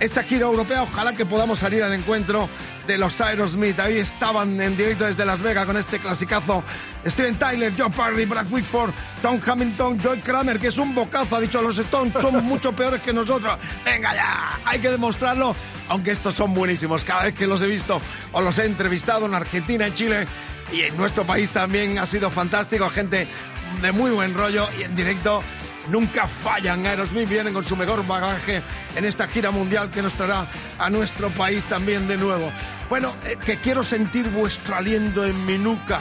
esa 0.00 0.22
gira 0.22 0.46
europea, 0.46 0.82
ojalá 0.82 1.14
que 1.14 1.24
podamos 1.24 1.60
salir 1.60 1.82
al 1.82 1.92
encuentro 1.92 2.48
de 2.92 2.98
los 2.98 3.22
Aerosmith. 3.22 3.80
Ahí 3.80 3.96
estaban 3.96 4.60
en 4.60 4.76
directo 4.76 5.04
desde 5.04 5.24
Las 5.24 5.40
Vegas 5.40 5.64
con 5.64 5.78
este 5.78 5.98
clasicazo. 5.98 6.62
Steven 7.06 7.38
Tyler, 7.38 7.72
Joe 7.76 7.88
Parry, 7.88 8.26
Brad 8.26 8.46
Whitford, 8.50 8.92
Tom 9.22 9.40
Hamilton, 9.44 9.98
Joy 9.98 10.18
Kramer, 10.18 10.58
que 10.58 10.66
es 10.66 10.76
un 10.76 10.94
bocazo, 10.94 11.36
ha 11.36 11.40
dicho 11.40 11.62
los 11.62 11.78
Stones, 11.78 12.12
son 12.20 12.44
mucho 12.44 12.76
peores 12.76 13.00
que 13.00 13.14
nosotros. 13.14 13.58
Venga 13.82 14.14
ya, 14.14 14.60
hay 14.66 14.78
que 14.78 14.90
demostrarlo, 14.90 15.56
aunque 15.88 16.10
estos 16.10 16.34
son 16.34 16.52
buenísimos. 16.52 17.02
Cada 17.02 17.24
vez 17.24 17.34
que 17.34 17.46
los 17.46 17.62
he 17.62 17.66
visto 17.66 17.98
o 18.32 18.42
los 18.42 18.58
he 18.58 18.66
entrevistado 18.66 19.24
en 19.24 19.34
Argentina, 19.34 19.86
en 19.86 19.94
Chile 19.94 20.26
y 20.70 20.82
en 20.82 20.96
nuestro 20.96 21.24
país 21.24 21.48
también 21.48 21.98
ha 21.98 22.04
sido 22.04 22.28
fantástico. 22.28 22.90
Gente 22.90 23.26
de 23.80 23.92
muy 23.92 24.10
buen 24.10 24.34
rollo 24.34 24.68
y 24.78 24.82
en 24.82 24.94
directo 24.94 25.42
nunca 25.88 26.26
fallan. 26.26 26.86
Aerosmith 26.86 27.28
vienen 27.28 27.52
con 27.54 27.64
su 27.64 27.76
mejor 27.76 28.06
bagaje 28.06 28.62
en 28.94 29.04
esta 29.04 29.26
gira 29.26 29.50
mundial 29.50 29.90
que 29.90 30.02
nos 30.02 30.14
traerá 30.14 30.46
a 30.78 30.90
nuestro 30.90 31.30
país 31.30 31.64
también 31.64 32.08
de 32.08 32.16
nuevo. 32.16 32.52
Bueno, 32.88 33.14
eh, 33.24 33.36
que 33.44 33.56
quiero 33.56 33.82
sentir 33.82 34.28
vuestro 34.30 34.76
aliento 34.76 35.24
en 35.24 35.44
mi 35.44 35.58
nuca. 35.58 36.00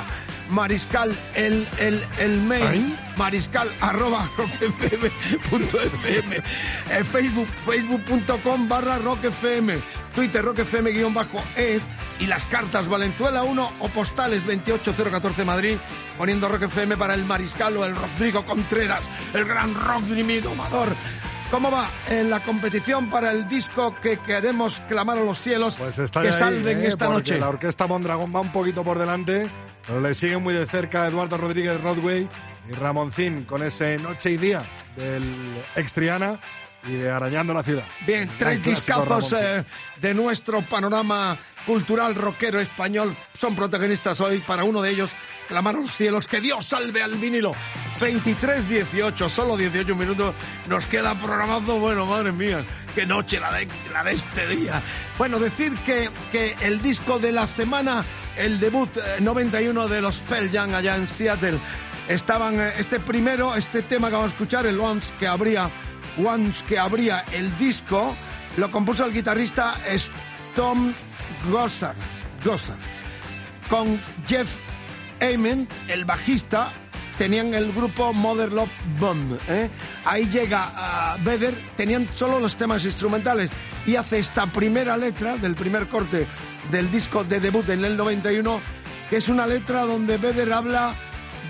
Mariscal, 0.51 1.17
el, 1.33 1.67
el, 1.79 2.05
el 2.19 2.41
mail, 2.41 2.97
mariscal 3.17 3.71
arroba 3.79 4.27
rockfm.fm, 4.37 6.35
eh, 6.37 7.03
Facebook, 7.03 7.47
facebook.com 7.65 8.67
barra 8.67 8.97
rockfm, 8.99 9.81
Twitter 10.13 10.43
rockfm 10.43 10.91
guion 10.91 11.13
bajo 11.13 11.41
es 11.55 11.87
y 12.19 12.27
las 12.27 12.45
cartas 12.45 12.87
Valenzuela 12.87 13.43
1 13.43 13.71
o 13.79 13.87
postales 13.89 14.45
28014 14.45 15.45
Madrid, 15.45 15.77
poniendo 16.17 16.49
rockfm 16.49 16.97
para 16.97 17.13
el 17.13 17.23
Mariscal 17.25 17.77
o 17.77 17.85
el 17.85 17.95
Rodrigo 17.95 18.43
Contreras, 18.45 19.09
el 19.33 19.45
gran 19.45 19.73
mi 20.25 20.39
domador. 20.39 20.89
¿Cómo 21.49 21.69
va 21.69 21.89
en 22.09 22.29
la 22.29 22.41
competición 22.41 23.09
para 23.09 23.31
el 23.31 23.45
disco 23.45 23.93
que 24.01 24.17
queremos 24.19 24.81
clamar 24.87 25.17
a 25.17 25.23
los 25.23 25.37
cielos 25.37 25.75
Pues 25.77 25.99
está 25.99 26.21
que 26.21 26.29
ahí, 26.29 26.33
salven 26.33 26.81
¿eh? 26.81 26.87
esta 26.87 27.07
Porque 27.07 27.31
noche? 27.31 27.39
La 27.39 27.49
orquesta 27.49 27.87
Mondragón 27.87 28.33
va 28.33 28.39
un 28.39 28.53
poquito 28.53 28.85
por 28.85 28.97
delante, 28.97 29.49
pero 29.85 30.01
le 30.01 30.13
siguen 30.13 30.43
muy 30.43 30.53
de 30.53 30.65
cerca 30.65 31.07
Eduardo 31.07 31.37
Rodríguez 31.37 31.81
Rodway 31.81 32.27
y 32.69 32.73
Ramoncín 32.73 33.43
con 33.43 33.63
ese 33.63 33.97
Noche 33.97 34.31
y 34.31 34.37
Día 34.37 34.63
del 34.95 35.23
Extriana 35.75 36.39
y 36.83 36.93
de 36.93 37.11
Arañando 37.11 37.53
la 37.53 37.63
Ciudad. 37.63 37.83
Bien, 38.05 38.25
Gran 38.25 38.37
tres 38.39 38.63
discazos 38.63 39.33
eh, 39.33 39.63
de 39.99 40.13
nuestro 40.13 40.61
panorama 40.63 41.37
cultural 41.65 42.15
rockero 42.15 42.59
español 42.59 43.15
son 43.37 43.55
protagonistas 43.55 44.19
hoy. 44.21 44.39
Para 44.39 44.63
uno 44.63 44.81
de 44.81 44.91
ellos, 44.91 45.11
clamar 45.47 45.75
a 45.75 45.79
los 45.79 45.95
cielos, 45.95 46.27
que 46.27 46.41
Dios 46.41 46.65
salve 46.65 47.03
al 47.03 47.15
vinilo. 47.15 47.51
23-18, 47.99 49.29
solo 49.29 49.57
18 49.57 49.95
minutos 49.95 50.33
nos 50.67 50.87
queda 50.87 51.13
programado. 51.15 51.77
Bueno, 51.77 52.05
madre 52.05 52.31
mía, 52.31 52.63
qué 52.93 53.05
noche 53.05 53.39
la 53.39 53.51
de, 53.53 53.67
la 53.91 54.03
de 54.03 54.13
este 54.13 54.47
día. 54.47 54.81
Bueno, 55.17 55.39
decir 55.39 55.73
que, 55.85 56.09
que 56.31 56.55
el 56.61 56.81
disco 56.81 57.19
de 57.19 57.31
la 57.31 57.47
semana, 57.47 58.03
el 58.37 58.59
debut 58.59 58.89
eh, 58.97 59.21
91 59.21 59.87
de 59.87 60.01
los 60.01 60.19
Pearl 60.19 60.49
Jam 60.51 60.73
allá 60.73 60.95
en 60.95 61.07
Seattle, 61.07 61.57
estaban 62.07 62.59
eh, 62.59 62.73
este 62.77 62.99
primero, 62.99 63.55
este 63.55 63.83
tema 63.83 64.07
que 64.07 64.15
vamos 64.15 64.31
a 64.31 64.33
escuchar, 64.33 64.65
el 64.65 64.79
Once 64.79 65.11
que 65.19 65.27
habría 65.27 65.69
Once 66.23 66.63
que 66.65 66.77
el 67.33 67.55
disco, 67.57 68.15
lo 68.57 68.69
compuso 68.69 69.05
el 69.05 69.13
guitarrista 69.13 69.75
Tom 70.55 70.93
Gossard, 71.49 71.95
Gossard. 72.43 72.77
Con 73.69 73.99
Jeff 74.27 74.57
Ament, 75.21 75.71
el 75.87 76.03
bajista, 76.03 76.71
tenían 77.21 77.53
el 77.53 77.71
grupo 77.71 78.13
Mother 78.13 78.51
Love 78.51 78.71
Bomb. 78.99 79.37
¿eh? 79.47 79.69
Ahí 80.05 80.25
llega 80.25 80.71
a 80.75 81.17
Vedder, 81.17 81.53
tenían 81.75 82.09
solo 82.15 82.39
los 82.39 82.57
temas 82.57 82.83
instrumentales 82.83 83.51
y 83.85 83.95
hace 83.95 84.17
esta 84.17 84.47
primera 84.47 84.97
letra 84.97 85.37
del 85.37 85.53
primer 85.53 85.87
corte 85.87 86.25
del 86.71 86.89
disco 86.89 87.23
de 87.23 87.39
debut 87.39 87.69
en 87.69 87.85
el 87.85 87.95
91, 87.95 88.59
que 89.07 89.17
es 89.17 89.29
una 89.29 89.45
letra 89.45 89.81
donde 89.81 90.17
Vedder 90.17 90.51
habla 90.51 90.95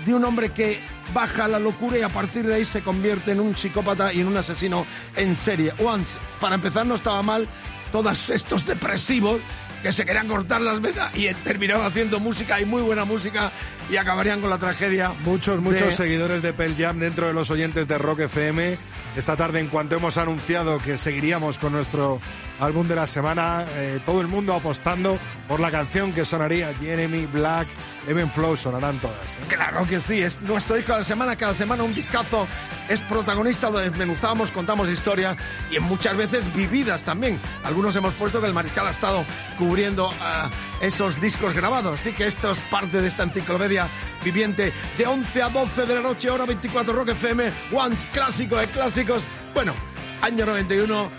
de 0.04 0.12
un 0.12 0.22
hombre 0.26 0.50
que 0.50 0.78
baja 1.14 1.48
la 1.48 1.58
locura 1.58 1.96
y 1.96 2.02
a 2.02 2.10
partir 2.10 2.44
de 2.44 2.56
ahí 2.56 2.66
se 2.66 2.82
convierte 2.82 3.32
en 3.32 3.40
un 3.40 3.56
psicópata 3.56 4.12
y 4.12 4.20
en 4.20 4.26
un 4.26 4.36
asesino 4.36 4.84
en 5.16 5.34
serie. 5.38 5.72
Once, 5.78 6.18
para 6.38 6.56
empezar, 6.56 6.84
no 6.84 6.96
estaba 6.96 7.22
mal 7.22 7.48
todos 7.92 8.28
estos 8.28 8.66
depresivos 8.66 9.40
que 9.82 9.92
se 9.92 10.04
querían 10.04 10.28
cortar 10.28 10.60
las 10.60 10.80
venas 10.80 11.10
y 11.16 11.32
terminaron 11.34 11.84
haciendo 11.84 12.20
música 12.20 12.60
y 12.60 12.64
muy 12.64 12.82
buena 12.82 13.04
música 13.04 13.50
y 13.90 13.96
acabarían 13.96 14.40
con 14.40 14.48
la 14.50 14.58
tragedia. 14.58 15.12
Muchos, 15.24 15.60
muchos 15.60 15.88
de- 15.88 15.90
seguidores 15.90 16.40
de 16.42 16.52
Pearl 16.52 16.74
Jam 16.78 16.98
dentro 16.98 17.26
de 17.26 17.32
los 17.32 17.50
oyentes 17.50 17.88
de 17.88 17.98
Rock 17.98 18.20
FM. 18.20 18.78
Esta 19.16 19.36
tarde, 19.36 19.60
en 19.60 19.66
cuanto 19.68 19.96
hemos 19.96 20.16
anunciado 20.18 20.78
que 20.78 20.96
seguiríamos 20.96 21.58
con 21.58 21.72
nuestro 21.72 22.20
álbum 22.62 22.86
de 22.86 22.94
la 22.94 23.08
semana, 23.08 23.64
eh, 23.74 24.00
todo 24.06 24.20
el 24.20 24.28
mundo 24.28 24.54
apostando 24.54 25.18
por 25.48 25.58
la 25.58 25.70
canción 25.72 26.12
que 26.12 26.24
sonaría 26.24 26.72
Jeremy 26.74 27.26
Black, 27.26 27.66
Even 28.06 28.30
Flow, 28.30 28.56
sonarán 28.56 28.98
todas. 28.98 29.16
¿eh? 29.16 29.46
Claro 29.48 29.84
que 29.84 29.98
sí, 29.98 30.22
es 30.22 30.40
nuestro 30.42 30.76
disco 30.76 30.92
de 30.92 30.98
la 30.98 31.04
semana, 31.04 31.34
cada 31.34 31.54
semana 31.54 31.82
un 31.82 31.92
discazo, 31.92 32.46
es 32.88 33.00
protagonista, 33.00 33.68
lo 33.68 33.80
desmenuzamos, 33.80 34.52
contamos 34.52 34.88
historias 34.88 35.36
y 35.72 35.80
muchas 35.80 36.16
veces 36.16 36.54
vividas 36.54 37.02
también. 37.02 37.40
Algunos 37.64 37.96
hemos 37.96 38.14
puesto 38.14 38.40
que 38.40 38.46
el 38.46 38.54
Mariscal 38.54 38.86
ha 38.86 38.90
estado 38.90 39.24
cubriendo 39.58 40.12
ah, 40.20 40.48
esos 40.80 41.20
discos 41.20 41.54
grabados, 41.54 41.98
así 41.98 42.12
que 42.12 42.26
esto 42.28 42.52
es 42.52 42.60
parte 42.60 43.02
de 43.02 43.08
esta 43.08 43.24
enciclopedia 43.24 43.88
viviente 44.22 44.72
de 44.96 45.06
11 45.06 45.42
a 45.42 45.48
12 45.48 45.86
de 45.86 45.94
la 45.96 46.02
noche, 46.02 46.30
hora 46.30 46.46
24 46.46 46.92
Rock 46.92 47.08
FM, 47.08 47.50
Once 47.72 48.08
clásico 48.12 48.56
de 48.56 48.66
clásicos. 48.68 49.26
Bueno, 49.52 49.74
año 50.22 50.46
91, 50.46 51.10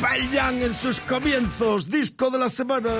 Pearl 0.00 0.62
en 0.62 0.72
sus 0.72 0.98
comienzos, 1.00 1.90
disco 1.90 2.30
de 2.30 2.38
la 2.38 2.48
semana. 2.48 2.90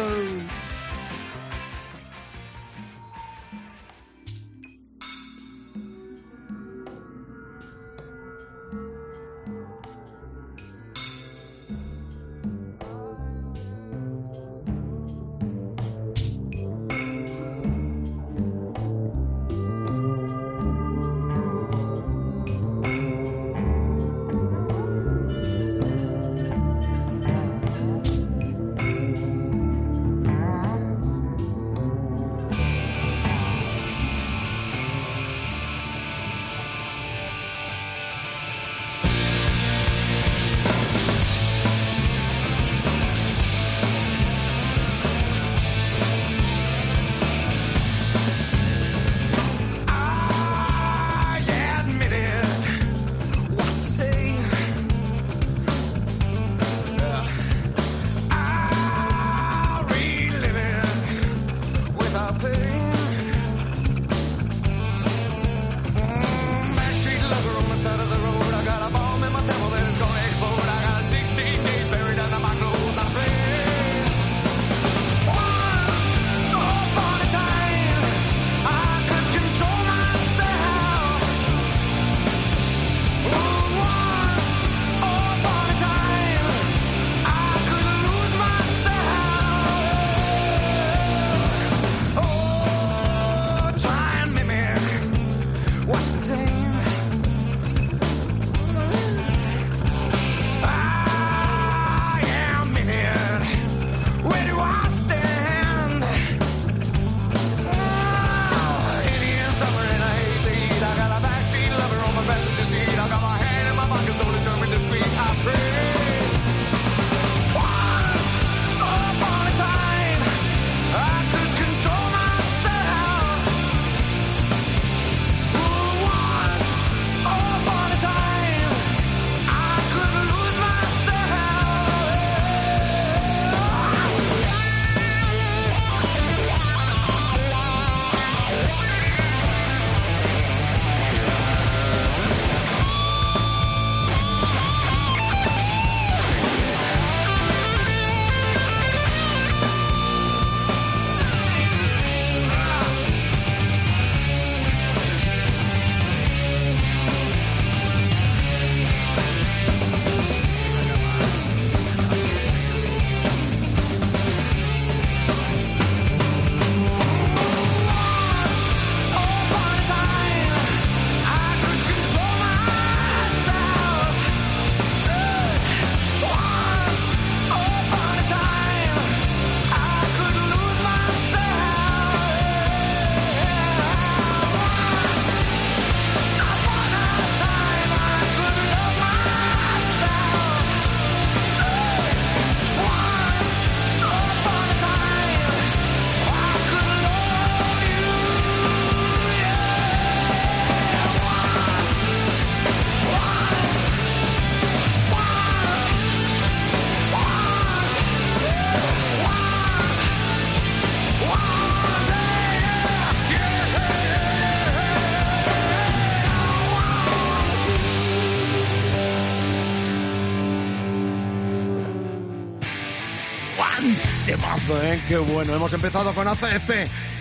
Temazo, 224.71 224.83
¿eh? 224.85 225.01
Qué 225.09 225.17
bueno. 225.19 225.55
Hemos 225.55 225.73
empezado 225.73 226.13
con 226.15 226.29
ACF. 226.29 226.71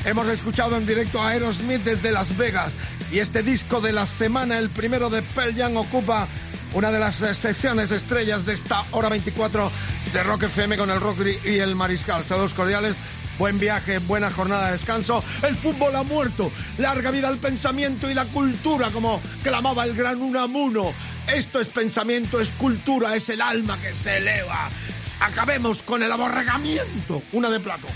Hemos 0.05 0.27
escuchado 0.27 0.77
en 0.77 0.85
directo 0.85 1.21
a 1.21 1.29
Aerosmith 1.29 1.83
desde 1.83 2.11
Las 2.11 2.37
Vegas. 2.37 2.71
Y 3.11 3.19
este 3.19 3.43
disco 3.43 3.81
de 3.81 3.91
la 3.91 4.05
semana, 4.05 4.57
el 4.57 4.69
primero 4.69 5.09
de 5.09 5.21
Pearl 5.21 5.55
Jam, 5.55 5.77
ocupa 5.77 6.27
una 6.73 6.91
de 6.91 6.99
las 6.99 7.21
eh, 7.21 7.33
secciones 7.33 7.91
estrellas 7.91 8.45
de 8.45 8.53
esta 8.53 8.83
hora 8.91 9.09
24 9.09 9.71
de 10.13 10.23
Rock 10.23 10.43
FM 10.43 10.77
con 10.77 10.89
el 10.89 10.99
Rock 10.99 11.19
y 11.45 11.59
el 11.59 11.75
Mariscal. 11.75 12.25
Saludos 12.25 12.53
cordiales. 12.53 12.95
Buen 13.39 13.57
viaje, 13.57 13.99
buena 13.99 14.29
jornada 14.29 14.65
de 14.65 14.73
descanso. 14.73 15.23
El 15.47 15.55
fútbol 15.55 15.95
ha 15.95 16.03
muerto. 16.03 16.51
Larga 16.77 17.09
vida 17.09 17.29
al 17.29 17.37
pensamiento 17.37 18.11
y 18.11 18.13
la 18.13 18.25
cultura, 18.25 18.91
como 18.91 19.21
clamaba 19.43 19.85
el 19.85 19.95
gran 19.95 20.21
Unamuno. 20.21 20.91
Esto 21.33 21.61
es 21.61 21.69
pensamiento, 21.69 22.41
es 22.41 22.51
cultura, 22.51 23.15
es 23.15 23.29
el 23.29 23.41
alma 23.41 23.77
que 23.79 23.95
se 23.95 24.17
eleva. 24.17 24.69
Acabemos 25.19 25.83
con 25.83 26.01
el 26.03 26.11
aborregamiento. 26.11 27.21
Una 27.31 27.49
de 27.49 27.59
plato. 27.59 27.87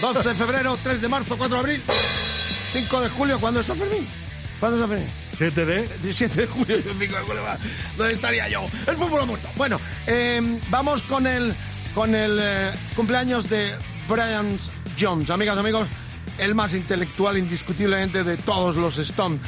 2 0.00 0.24
de 0.24 0.34
febrero, 0.34 0.78
3 0.82 1.00
de 1.00 1.08
marzo, 1.08 1.36
4 1.36 1.56
de 1.56 1.60
abril, 1.60 1.82
5 2.72 3.00
de 3.02 3.08
julio. 3.10 3.38
¿Cuándo 3.38 3.60
es 3.60 3.66
San 3.66 3.76
Fermín? 3.76 4.06
¿Cuándo 4.58 4.76
es 4.76 4.80
San 4.82 4.90
Fermín? 4.90 5.10
7 5.36 5.64
de... 5.66 5.88
17 6.02 6.40
de 6.40 6.46
julio 6.46 6.78
y 6.78 6.82
5 6.82 6.98
de 6.98 7.08
julio. 7.08 7.42
¿Dónde 7.96 8.14
estaría 8.14 8.48
yo? 8.48 8.66
El 8.86 8.96
fútbol 8.96 9.20
ha 9.20 9.26
muerto. 9.26 9.48
Bueno, 9.56 9.78
eh, 10.06 10.58
vamos 10.70 11.02
con 11.02 11.26
el, 11.26 11.54
con 11.94 12.14
el 12.14 12.38
eh, 12.40 12.70
cumpleaños 12.96 13.48
de 13.48 13.74
Brian 14.08 14.56
Jones. 14.98 15.30
Amigas, 15.30 15.58
amigos, 15.58 15.86
el 16.38 16.54
más 16.54 16.74
intelectual 16.74 17.36
indiscutiblemente 17.36 18.24
de 18.24 18.36
todos 18.38 18.76
los 18.76 18.98
Stones. 18.98 19.40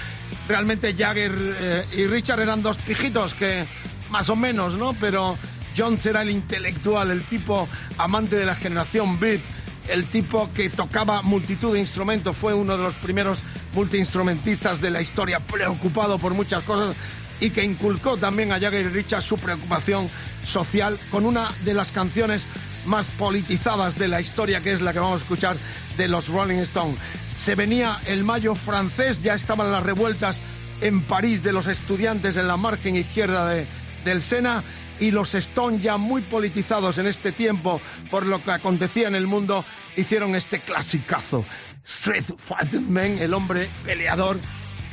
Realmente 0.48 0.94
Jagger 0.94 1.32
eh, 1.34 1.86
y 1.92 2.06
Richard 2.06 2.40
eran 2.40 2.62
dos 2.62 2.76
pijitos 2.78 3.34
que 3.34 3.66
más 4.10 4.28
o 4.28 4.36
menos, 4.36 4.74
¿no? 4.74 4.92
Pero 4.94 5.38
Jones 5.76 6.04
era 6.06 6.22
el 6.22 6.30
intelectual, 6.30 7.10
el 7.10 7.22
tipo 7.24 7.68
amante 7.98 8.36
de 8.36 8.44
la 8.44 8.54
generación 8.54 9.18
beat, 9.18 9.40
el 9.88 10.06
tipo 10.06 10.50
que 10.54 10.70
tocaba 10.70 11.22
multitud 11.22 11.72
de 11.72 11.80
instrumentos, 11.80 12.36
fue 12.36 12.54
uno 12.54 12.76
de 12.76 12.82
los 12.82 12.94
primeros 12.96 13.42
multiinstrumentistas 13.74 14.80
de 14.80 14.90
la 14.90 15.00
historia, 15.00 15.40
preocupado 15.40 16.18
por 16.18 16.34
muchas 16.34 16.62
cosas 16.62 16.94
y 17.40 17.50
que 17.50 17.64
inculcó 17.64 18.16
también 18.16 18.52
a 18.52 18.60
Jagger 18.60 18.86
y 18.86 18.88
Richard 18.88 19.22
su 19.22 19.36
preocupación 19.38 20.08
social 20.44 20.98
con 21.10 21.26
una 21.26 21.52
de 21.64 21.74
las 21.74 21.90
canciones 21.90 22.46
más 22.86 23.06
politizadas 23.06 23.98
de 23.98 24.08
la 24.08 24.20
historia, 24.20 24.60
que 24.60 24.72
es 24.72 24.80
la 24.80 24.92
que 24.92 25.00
vamos 25.00 25.20
a 25.20 25.24
escuchar 25.24 25.56
de 25.96 26.08
los 26.08 26.28
Rolling 26.28 26.58
Stones. 26.58 26.98
Se 27.36 27.54
venía 27.54 28.00
el 28.06 28.24
mayo 28.24 28.54
francés, 28.54 29.22
ya 29.22 29.34
estaban 29.34 29.70
las 29.72 29.82
revueltas 29.82 30.40
en 30.80 31.02
París 31.02 31.42
de 31.42 31.52
los 31.52 31.66
estudiantes 31.66 32.36
en 32.36 32.48
la 32.48 32.56
margen 32.56 32.96
izquierda 32.96 33.48
de, 33.48 33.66
del 34.04 34.22
Sena 34.22 34.62
y 35.00 35.10
los 35.10 35.34
Stones 35.34 35.82
ya 35.82 35.96
muy 35.96 36.22
politizados 36.22 36.98
en 36.98 37.06
este 37.06 37.32
tiempo 37.32 37.80
por 38.10 38.26
lo 38.26 38.42
que 38.42 38.52
acontecía 38.52 39.08
en 39.08 39.14
el 39.14 39.26
mundo 39.26 39.64
hicieron 39.96 40.34
este 40.34 40.60
clasicazo. 40.60 41.44
Street 41.84 42.24
Fighting 42.36 42.92
Man, 42.92 43.18
el 43.18 43.34
hombre 43.34 43.68
peleador 43.84 44.38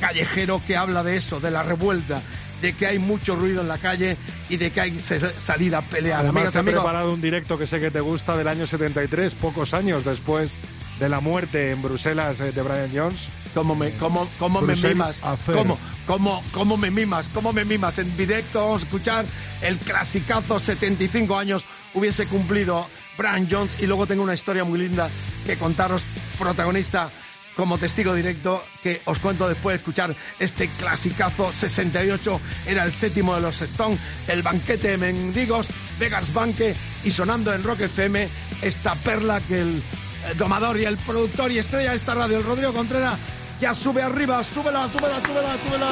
callejero 0.00 0.62
que 0.66 0.76
habla 0.76 1.04
de 1.04 1.16
eso, 1.16 1.38
de 1.38 1.50
la 1.50 1.62
revuelta, 1.62 2.22
de 2.60 2.74
que 2.74 2.86
hay 2.86 2.98
mucho 2.98 3.36
ruido 3.36 3.60
en 3.60 3.68
la 3.68 3.78
calle 3.78 4.16
y 4.48 4.56
de 4.56 4.70
que 4.70 4.80
hay 4.80 4.92
que 4.92 5.00
salir 5.38 5.74
a 5.74 5.82
pelear. 5.82 6.20
Además, 6.20 6.48
Amigas, 6.48 6.52
te 6.52 6.58
he 6.58 6.72
preparado 6.72 7.12
un 7.12 7.20
directo 7.20 7.58
que 7.58 7.66
sé 7.66 7.80
que 7.80 7.90
te 7.90 8.00
gusta 8.00 8.36
del 8.36 8.48
año 8.48 8.66
73, 8.66 9.34
pocos 9.36 9.74
años 9.74 10.04
después 10.04 10.58
de 11.00 11.08
la 11.08 11.20
muerte 11.20 11.70
en 11.70 11.82
Bruselas 11.82 12.40
eh, 12.40 12.52
de 12.52 12.62
Brian 12.62 12.90
Jones. 12.94 13.30
¿Cómo 13.54 13.74
me, 13.74 13.90
cómo, 13.92 14.28
cómo 14.38 14.60
me 14.60 14.76
mimas? 14.76 15.20
¿Cómo, 15.46 15.78
cómo, 16.06 16.44
¿Cómo 16.52 16.76
me 16.76 16.90
mimas? 16.90 17.28
¿Cómo 17.30 17.52
me 17.52 17.64
mimas? 17.64 17.98
En 17.98 18.16
directo 18.16 18.60
vamos 18.60 18.82
a 18.82 18.84
escuchar 18.84 19.24
el 19.62 19.78
clasicazo 19.78 20.60
75 20.60 21.36
años 21.36 21.64
hubiese 21.94 22.26
cumplido 22.26 22.86
Brian 23.16 23.48
Jones 23.50 23.74
y 23.80 23.86
luego 23.86 24.06
tengo 24.06 24.22
una 24.22 24.34
historia 24.34 24.62
muy 24.62 24.78
linda 24.78 25.08
que 25.46 25.56
contaros, 25.56 26.04
protagonista 26.38 27.10
como 27.56 27.78
testigo 27.78 28.14
directo, 28.14 28.62
que 28.82 29.02
os 29.04 29.18
cuento 29.18 29.48
después 29.48 29.74
de 29.74 29.78
escuchar 29.78 30.14
este 30.38 30.68
clasicazo 30.78 31.52
68, 31.52 32.40
era 32.66 32.84
el 32.84 32.92
séptimo 32.92 33.34
de 33.34 33.40
los 33.40 33.60
Stones, 33.60 33.98
el 34.28 34.42
banquete 34.42 34.92
de 34.92 34.96
mendigos, 34.96 35.66
Vegas 35.98 36.32
Banque 36.32 36.74
y 37.04 37.10
sonando 37.10 37.52
en 37.52 37.62
Rock 37.62 37.80
FM 37.80 38.28
esta 38.62 38.94
perla 38.94 39.40
que 39.40 39.60
el 39.60 39.82
el 40.28 40.36
domador 40.36 40.78
y 40.78 40.84
el 40.84 40.96
productor 40.98 41.50
y 41.52 41.58
estrella 41.58 41.90
de 41.90 41.96
esta 41.96 42.14
radio, 42.14 42.38
el 42.38 42.44
Rodrigo 42.44 42.72
Contreras. 42.72 43.18
Ya 43.60 43.74
sube 43.74 44.02
arriba, 44.02 44.42
súbela, 44.42 44.88
súbela, 44.88 45.20
súbela, 45.24 45.58
súbela. 45.58 45.90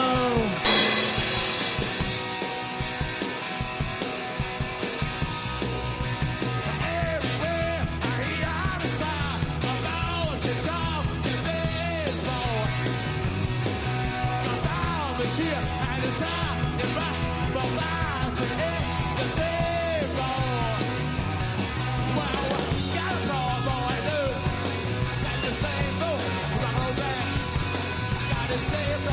Wow. 22.19 22.68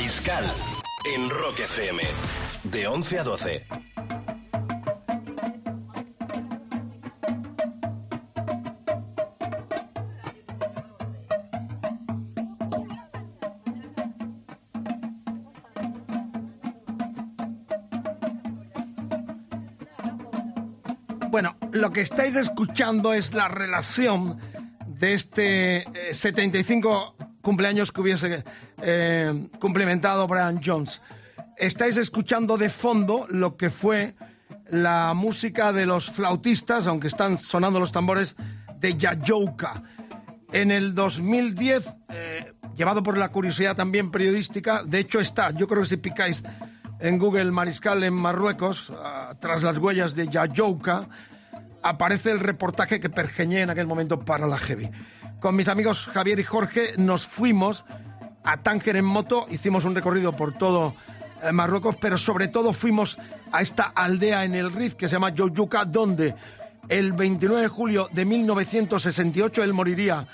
Mariscal 0.00 0.50
en 1.14 1.28
Rock 1.28 1.60
FM. 1.60 2.02
De 2.64 2.86
11 2.86 3.18
a 3.18 3.22
12. 3.22 3.66
Bueno, 21.28 21.58
lo 21.72 21.92
que 21.92 22.00
estáis 22.00 22.36
escuchando 22.36 23.12
es 23.12 23.34
la 23.34 23.48
relación 23.48 24.40
de 24.86 25.12
este 25.12 25.76
eh, 26.08 26.14
75 26.14 27.16
cumpleaños 27.42 27.92
que 27.92 28.00
hubiese 28.00 28.44
eh, 28.82 29.48
cumplimentado 29.58 30.26
Brian 30.26 30.60
Jones. 30.64 31.02
Estáis 31.56 31.96
escuchando 31.96 32.56
de 32.56 32.68
fondo 32.68 33.26
lo 33.28 33.56
que 33.56 33.70
fue 33.70 34.14
la 34.68 35.14
música 35.14 35.72
de 35.72 35.86
los 35.86 36.10
flautistas, 36.10 36.86
aunque 36.86 37.08
están 37.08 37.38
sonando 37.38 37.80
los 37.80 37.92
tambores, 37.92 38.36
de 38.78 38.96
Yayouka. 38.96 39.82
En 40.52 40.70
el 40.70 40.94
2010, 40.94 41.96
eh, 42.08 42.52
llevado 42.76 43.02
por 43.02 43.18
la 43.18 43.30
curiosidad 43.30 43.76
también 43.76 44.10
periodística, 44.10 44.82
de 44.82 45.00
hecho 45.00 45.20
está, 45.20 45.50
yo 45.50 45.68
creo 45.68 45.82
que 45.82 45.88
si 45.88 45.96
picáis 45.96 46.42
en 46.98 47.18
Google 47.18 47.50
Mariscal 47.50 48.02
en 48.02 48.14
Marruecos, 48.14 48.92
ah, 48.96 49.34
tras 49.40 49.62
las 49.62 49.78
huellas 49.78 50.14
de 50.16 50.28
Yayouka, 50.28 51.08
aparece 51.82 52.30
el 52.30 52.40
reportaje 52.40 53.00
que 53.00 53.10
pergeñé 53.10 53.62
en 53.62 53.70
aquel 53.70 53.86
momento 53.86 54.20
para 54.20 54.46
la 54.46 54.58
Heavy. 54.58 54.90
Con 55.40 55.56
mis 55.56 55.68
amigos 55.68 56.06
Javier 56.06 56.38
y 56.40 56.44
Jorge 56.44 56.94
nos 56.98 57.26
fuimos 57.26 57.84
a 58.50 58.56
Tánger 58.56 58.96
en 58.96 59.04
moto, 59.04 59.46
hicimos 59.48 59.84
un 59.84 59.94
recorrido 59.94 60.34
por 60.34 60.52
todo 60.52 60.94
eh, 61.42 61.52
Marruecos, 61.52 61.96
pero 61.96 62.18
sobre 62.18 62.48
todo 62.48 62.72
fuimos 62.72 63.16
a 63.52 63.62
esta 63.62 63.84
aldea 63.84 64.44
en 64.44 64.56
el 64.56 64.72
Rif 64.72 64.94
que 64.94 65.08
se 65.08 65.12
llama 65.12 65.30
Yoyuca, 65.30 65.84
donde 65.84 66.34
el 66.88 67.12
29 67.12 67.62
de 67.62 67.68
julio 67.68 68.08
de 68.12 68.24
1968 68.24 69.62
él 69.62 69.72
moriría 69.72 70.26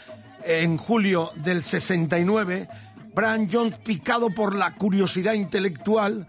en 0.42 0.79
julio 0.79 1.31
del 1.35 1.62
69. 1.62 2.68
Brian 3.14 3.48
Jones, 3.52 3.79
picado 3.79 4.31
por 4.31 4.55
la 4.55 4.74
curiosidad 4.76 5.35
intelectual 5.35 6.26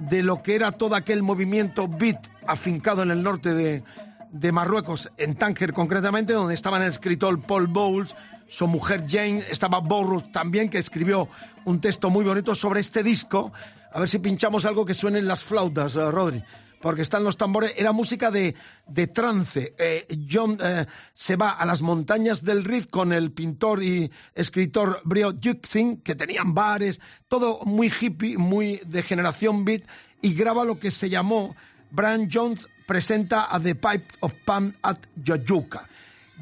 de 0.00 0.24
lo 0.24 0.42
que 0.42 0.56
era 0.56 0.72
todo 0.72 0.96
aquel 0.96 1.22
movimiento 1.22 1.86
beat 1.86 2.26
afincado 2.48 3.04
en 3.04 3.12
el 3.12 3.22
norte 3.22 3.54
de, 3.54 3.84
de 4.32 4.52
Marruecos, 4.52 5.12
en 5.16 5.36
Tánger 5.36 5.72
concretamente, 5.72 6.32
donde 6.32 6.54
estaban 6.54 6.82
el 6.82 6.88
escritor 6.88 7.40
Paul 7.40 7.68
Bowles, 7.68 8.16
su 8.48 8.66
mujer 8.66 9.04
Jane, 9.06 9.44
estaba 9.50 9.80
Borrus 9.80 10.32
también, 10.32 10.68
que 10.68 10.78
escribió 10.78 11.28
un 11.64 11.80
texto 11.80 12.10
muy 12.10 12.24
bonito 12.24 12.54
sobre 12.54 12.80
este 12.80 13.02
disco. 13.02 13.52
A 13.92 14.00
ver 14.00 14.08
si 14.08 14.18
pinchamos 14.18 14.64
algo 14.64 14.84
que 14.84 14.94
suene 14.94 15.18
en 15.18 15.28
las 15.28 15.44
flautas, 15.44 15.94
eh, 15.94 16.10
Rodri. 16.10 16.42
Porque 16.80 17.02
están 17.02 17.24
los 17.24 17.36
tambores, 17.36 17.74
era 17.76 17.90
música 17.92 18.30
de, 18.30 18.54
de 18.86 19.06
trance. 19.08 19.74
Eh, 19.78 20.06
John 20.30 20.58
eh, 20.62 20.86
se 21.12 21.36
va 21.36 21.50
a 21.50 21.66
las 21.66 21.82
montañas 21.82 22.44
del 22.44 22.64
Rif 22.64 22.86
con 22.86 23.12
el 23.12 23.32
pintor 23.32 23.82
y 23.82 24.10
escritor 24.34 25.00
Brio 25.04 25.34
Juxin, 25.42 25.98
que 26.02 26.14
tenían 26.14 26.54
bares, 26.54 27.00
todo 27.26 27.60
muy 27.64 27.88
hippie, 27.88 28.38
muy 28.38 28.80
de 28.86 29.02
generación 29.02 29.64
beat, 29.64 29.82
y 30.22 30.34
graba 30.34 30.64
lo 30.64 30.78
que 30.78 30.90
se 30.90 31.10
llamó 31.10 31.54
Brian 31.90 32.28
Jones 32.32 32.68
presenta 32.86 33.54
a 33.54 33.60
The 33.60 33.74
Pipe 33.74 34.06
of 34.20 34.32
Pan 34.44 34.74
at 34.82 34.98
Yoyuka. 35.16 35.86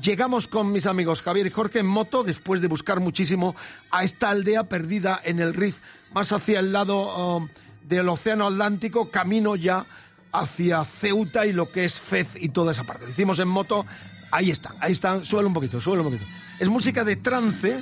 Llegamos 0.03 0.47
con 0.47 0.73
mis 0.73 0.87
amigos 0.87 1.23
Javier 1.23 1.47
y 1.47 1.51
Jorge 1.51 1.79
en 1.79 1.87
moto 1.87 2.23
después 2.23 2.61
de 2.61 2.69
buscar 2.69 3.01
muchísimo 3.01 3.57
a 3.91 4.05
esta 4.05 4.29
aldea 4.29 4.65
perdida 4.65 5.19
en 5.25 5.41
el 5.41 5.55
Riz, 5.55 5.81
más 6.13 6.33
hacia 6.33 6.61
el 6.61 6.73
lado 6.73 7.37
um, 7.37 7.49
del 7.83 8.09
Océano 8.09 8.47
Atlántico, 8.47 9.11
camino 9.11 9.57
ya 9.57 9.87
hacia 10.33 10.85
Ceuta 10.85 11.47
y 11.47 11.53
lo 11.53 11.73
que 11.73 11.87
es 11.87 11.99
Fez 11.99 12.37
y 12.39 12.51
toda 12.51 12.73
esa 12.73 12.85
parte. 12.85 13.05
Lo 13.05 13.11
hicimos 13.11 13.39
en 13.39 13.49
moto, 13.49 13.87
ahí 14.31 14.51
están, 14.51 14.75
ahí 14.81 14.93
están, 14.93 15.25
suelo 15.25 15.49
un 15.49 15.55
poquito, 15.55 15.81
suelo 15.81 16.03
un 16.03 16.13
poquito. 16.13 16.31
Es 16.61 16.69
música 16.69 17.03
de 17.03 17.17
trance, 17.17 17.81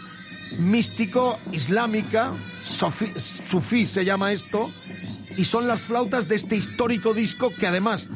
místico, 0.58 1.40
islámica, 1.50 2.32
sofí, 2.62 3.10
sufí 3.18 3.84
se 3.86 4.04
llama 4.04 4.30
esto, 4.30 4.70
y 5.36 5.44
son 5.44 5.66
las 5.66 5.82
flautas 5.82 6.28
de 6.28 6.36
este 6.36 6.54
histórico 6.54 7.12
disco 7.12 7.52
que 7.52 7.66
además 7.66 8.08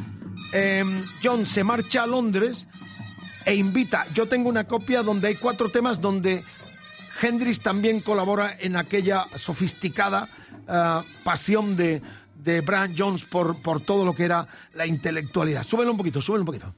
eh, 0.52 0.84
John 1.22 1.48
se 1.48 1.64
marcha 1.64 2.04
a 2.04 2.06
Londres 2.06 2.68
e 3.48 3.54
invita. 3.54 4.06
Yo 4.12 4.28
tengo 4.28 4.50
una 4.50 4.64
copia 4.64 5.02
donde 5.02 5.28
hay 5.28 5.34
cuatro 5.36 5.70
temas 5.70 6.02
donde 6.02 6.44
Hendrix 7.22 7.60
también 7.60 8.00
colabora 8.00 8.54
en 8.60 8.76
aquella 8.76 9.26
sofisticada 9.36 10.28
uh, 10.68 11.02
pasión 11.24 11.74
de, 11.74 12.02
de 12.36 12.60
Brian 12.60 12.94
Jones 12.94 13.24
por, 13.24 13.56
por 13.62 13.80
todo 13.80 14.04
lo 14.04 14.14
que 14.14 14.24
era 14.24 14.46
la 14.74 14.86
intelectualidad. 14.86 15.64
Súbelo 15.64 15.92
un 15.92 15.96
poquito, 15.96 16.20
súbelo 16.20 16.42
un 16.42 16.46
poquito. 16.46 16.74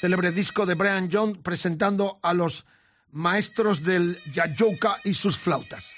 Célebre 0.00 0.30
disco 0.30 0.64
de 0.64 0.74
Brian 0.74 1.10
Jones 1.12 1.38
presentando 1.42 2.20
a 2.22 2.34
los 2.34 2.64
maestros 3.10 3.82
del 3.82 4.16
Yayoka 4.32 4.98
y 5.02 5.14
sus 5.14 5.38
flautas. 5.38 5.91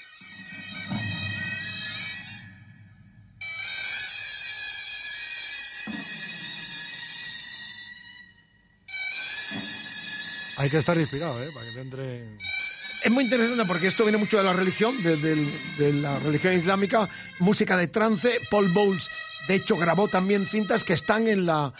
Hay 10.57 10.69
que 10.69 10.77
estar 10.77 10.97
inspirado, 10.97 11.41
¿eh? 11.43 11.49
Para 11.53 11.65
que 11.65 11.71
te 11.73 11.81
entre... 11.81 12.37
Es 13.03 13.11
muy 13.11 13.25
interesante 13.25 13.65
porque 13.65 13.87
esto 13.87 14.03
viene 14.03 14.17
mucho 14.17 14.37
de 14.37 14.43
la 14.43 14.53
religión, 14.53 14.95
de, 15.03 15.93
la 15.93 16.17
religión 16.19 16.53
islámica, 16.53 17.07
música 17.39 17.77
de 17.77 17.87
trance. 17.87 18.39
Paul 18.49 18.69
Bowles, 18.69 19.09
de 19.47 19.55
hecho, 19.55 19.77
grabó 19.77 20.07
también 20.07 20.45
cintas 20.45 20.83
que 20.83 20.93
están 20.93 21.27
en 21.27 21.45
la, 21.45 21.71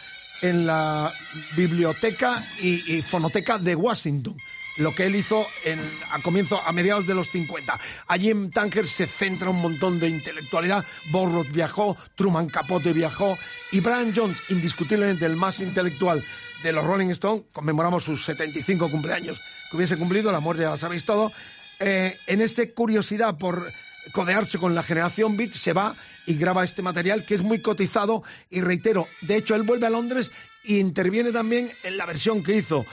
en 0.42 0.68
la 0.68 1.12
biblioteca 1.56 2.44
y 2.62 3.02
fonoteca 3.02 3.58
de 3.58 3.76
Washington. 3.76 4.38
Lo 4.78 4.94
que 4.94 5.06
él 5.06 5.16
hizo 5.16 5.48
en, 5.64 5.80
a 6.12 6.20
comienzo, 6.20 6.62
a 6.62 6.72
mediados 6.72 7.08
de 7.08 7.14
los 7.14 7.30
50. 7.30 7.80
Allí 8.08 8.30
en 8.30 8.52
Tánger 8.52 8.86
se 8.86 9.08
centra 9.08 9.50
un 9.50 9.62
montón 9.62 10.00
de 10.00 10.10
intelectualidad. 10.10 10.84
Borroth 11.12 11.52
viajó, 11.52 11.96
Truman 12.16 12.48
Capote 12.48 12.92
viajó 12.92 13.38
y 13.72 13.80
Brian 13.80 14.14
Jones, 14.16 14.38
indiscutiblemente 14.50 15.26
el 15.26 15.38
más 15.38 15.60
intelectual 15.62 16.24
de 16.64 16.72
los 16.72 16.84
Rolling 16.84 17.10
Stones, 17.10 17.44
conmemoramos 17.54 18.04
sus 18.04 18.26
75 18.26 18.90
cumpleaños 18.90 19.40
que 19.70 19.78
hubiese 19.78 19.98
cumplido, 19.98 20.32
la 20.32 20.40
muerte 20.40 20.64
ya 20.64 20.72
la 20.72 20.78
sabéis 20.78 21.06
todo, 21.06 21.32
eh, 21.80 22.18
en 22.28 22.42
esa 22.42 22.64
curiosidad 22.74 23.38
por 23.38 23.72
codearse 24.12 24.58
con 24.58 24.76
la 24.76 24.84
generación 24.84 25.38
Beat, 25.38 25.52
se 25.52 25.74
va 25.74 25.96
y 26.26 26.36
graba 26.36 26.64
este 26.64 26.82
material 26.82 27.26
que 27.26 27.36
es 27.36 27.42
muy 27.42 27.60
cotizado 27.60 28.24
y 28.50 28.62
reitero, 28.62 29.08
de 29.22 29.38
hecho 29.38 29.56
él 29.56 29.64
vuelve 29.64 29.88
a 29.88 29.92
Londres 29.92 30.32
e 30.64 30.78
interviene 30.78 31.32
también 31.32 31.72
en 31.84 31.98
la 31.98 32.06
versión 32.06 32.44
que 32.44 32.56
hizo 32.56 32.86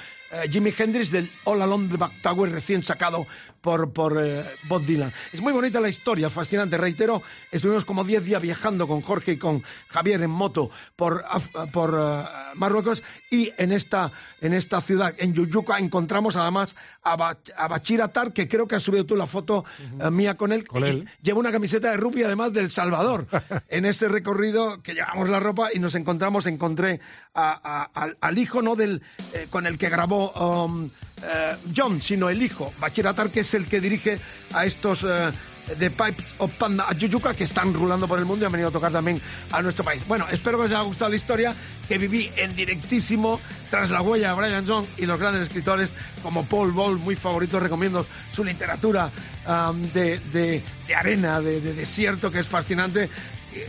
Jimi 0.50 0.72
Hendrix 0.76 1.10
del 1.10 1.30
All 1.44 1.60
Along 1.62 1.90
the 1.90 1.96
Back 1.96 2.12
Tower 2.22 2.50
recién 2.50 2.82
sacado 2.82 3.26
por, 3.62 3.92
por 3.92 4.22
eh, 4.22 4.44
Bob 4.64 4.84
Dylan. 4.84 5.12
Es 5.32 5.40
muy 5.40 5.52
bonita 5.52 5.80
la 5.80 5.88
historia, 5.88 6.28
fascinante. 6.28 6.76
Reitero, 6.76 7.22
estuvimos 7.50 7.84
como 7.84 8.04
10 8.04 8.24
días 8.24 8.42
viajando 8.42 8.86
con 8.86 9.00
Jorge 9.00 9.32
y 9.32 9.36
con 9.38 9.62
Javier 9.88 10.20
en 10.22 10.30
moto 10.30 10.70
por, 10.96 11.24
por 11.72 11.94
uh, 11.94 12.24
Marruecos 12.56 13.02
y 13.30 13.50
en 13.56 13.72
esta, 13.72 14.10
en 14.40 14.52
esta 14.52 14.80
ciudad, 14.80 15.14
en 15.16 15.32
Yuyuca, 15.32 15.78
encontramos 15.78 16.36
además 16.36 16.76
a, 17.02 17.16
ba 17.16 17.38
a 17.56 17.68
Bachir 17.68 18.02
Atar, 18.02 18.32
que 18.32 18.48
creo 18.48 18.66
que 18.66 18.74
has 18.74 18.82
subido 18.82 19.06
tú 19.06 19.16
la 19.16 19.26
foto 19.26 19.58
uh 19.58 19.98
-huh. 19.98 20.08
uh, 20.08 20.10
mía 20.10 20.36
con 20.36 20.52
él. 20.52 20.66
Con 20.66 20.84
él. 20.84 21.08
Lleva 21.22 21.38
una 21.38 21.52
camiseta 21.52 21.90
de 21.90 21.96
rugby 21.96 22.24
además 22.24 22.52
del 22.52 22.68
Salvador. 22.70 23.26
en 23.68 23.86
ese 23.86 24.08
recorrido 24.08 24.82
que 24.82 24.94
llevamos 24.94 25.28
la 25.28 25.38
ropa 25.38 25.68
y 25.72 25.78
nos 25.78 25.94
encontramos, 25.94 26.46
encontré 26.46 27.00
a, 27.34 27.60
a, 27.62 27.90
al, 27.94 28.18
al, 28.20 28.38
hijo 28.38 28.60
no 28.60 28.74
del 28.74 29.02
eh, 29.32 29.46
con 29.50 29.66
el 29.66 29.78
que 29.78 29.88
grabó 29.88 30.32
um, 30.32 30.90
uh, 31.22 31.56
John, 31.74 32.00
sino 32.00 32.28
el 32.28 32.42
hijo, 32.42 32.72
Bachir 32.78 33.06
Atar, 33.06 33.30
que 33.30 33.40
es 33.40 33.54
el 33.54 33.66
que 33.66 33.80
dirige 33.80 34.18
a 34.52 34.64
estos 34.66 35.02
uh, 35.02 35.32
The 35.78 35.90
Pipes 35.90 36.34
of 36.38 36.50
Panda 36.58 36.86
Ayuyuca 36.88 37.34
que 37.34 37.44
están 37.44 37.72
rulando 37.72 38.08
por 38.08 38.18
el 38.18 38.24
mundo 38.24 38.44
y 38.44 38.46
han 38.46 38.52
venido 38.52 38.68
a 38.68 38.72
tocar 38.72 38.92
también 38.92 39.20
a 39.50 39.62
nuestro 39.62 39.84
país. 39.84 40.06
Bueno, 40.06 40.26
espero 40.30 40.58
que 40.58 40.64
os 40.64 40.70
haya 40.72 40.82
gustado 40.82 41.10
la 41.10 41.16
historia 41.16 41.54
que 41.88 41.98
viví 41.98 42.30
en 42.36 42.54
directísimo 42.56 43.40
tras 43.70 43.90
la 43.90 44.02
huella 44.02 44.30
de 44.30 44.34
Brian 44.34 44.64
John 44.66 44.86
y 44.98 45.06
los 45.06 45.18
grandes 45.18 45.42
escritores 45.42 45.92
como 46.22 46.44
Paul 46.44 46.72
Ball, 46.72 46.98
muy 46.98 47.14
favorito, 47.14 47.60
recomiendo 47.60 48.06
su 48.34 48.44
literatura 48.44 49.10
um, 49.46 49.80
de, 49.92 50.62
arena, 50.96 51.40
de, 51.40 51.60
de 51.60 51.74
desierto, 51.74 52.30
que 52.30 52.40
es 52.40 52.48
fascinante 52.48 53.08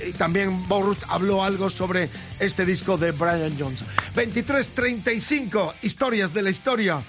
y 0.07 0.13
también 0.13 0.67
Borus 0.67 0.99
habló 1.09 1.43
algo 1.43 1.69
sobre 1.69 2.09
este 2.39 2.65
disco 2.65 2.97
de 2.97 3.11
Brian 3.11 3.55
Jones. 3.57 3.83
2335 4.15 5.75
historias 5.81 6.33
de 6.33 6.41
la 6.41 6.49
historia. 6.49 7.03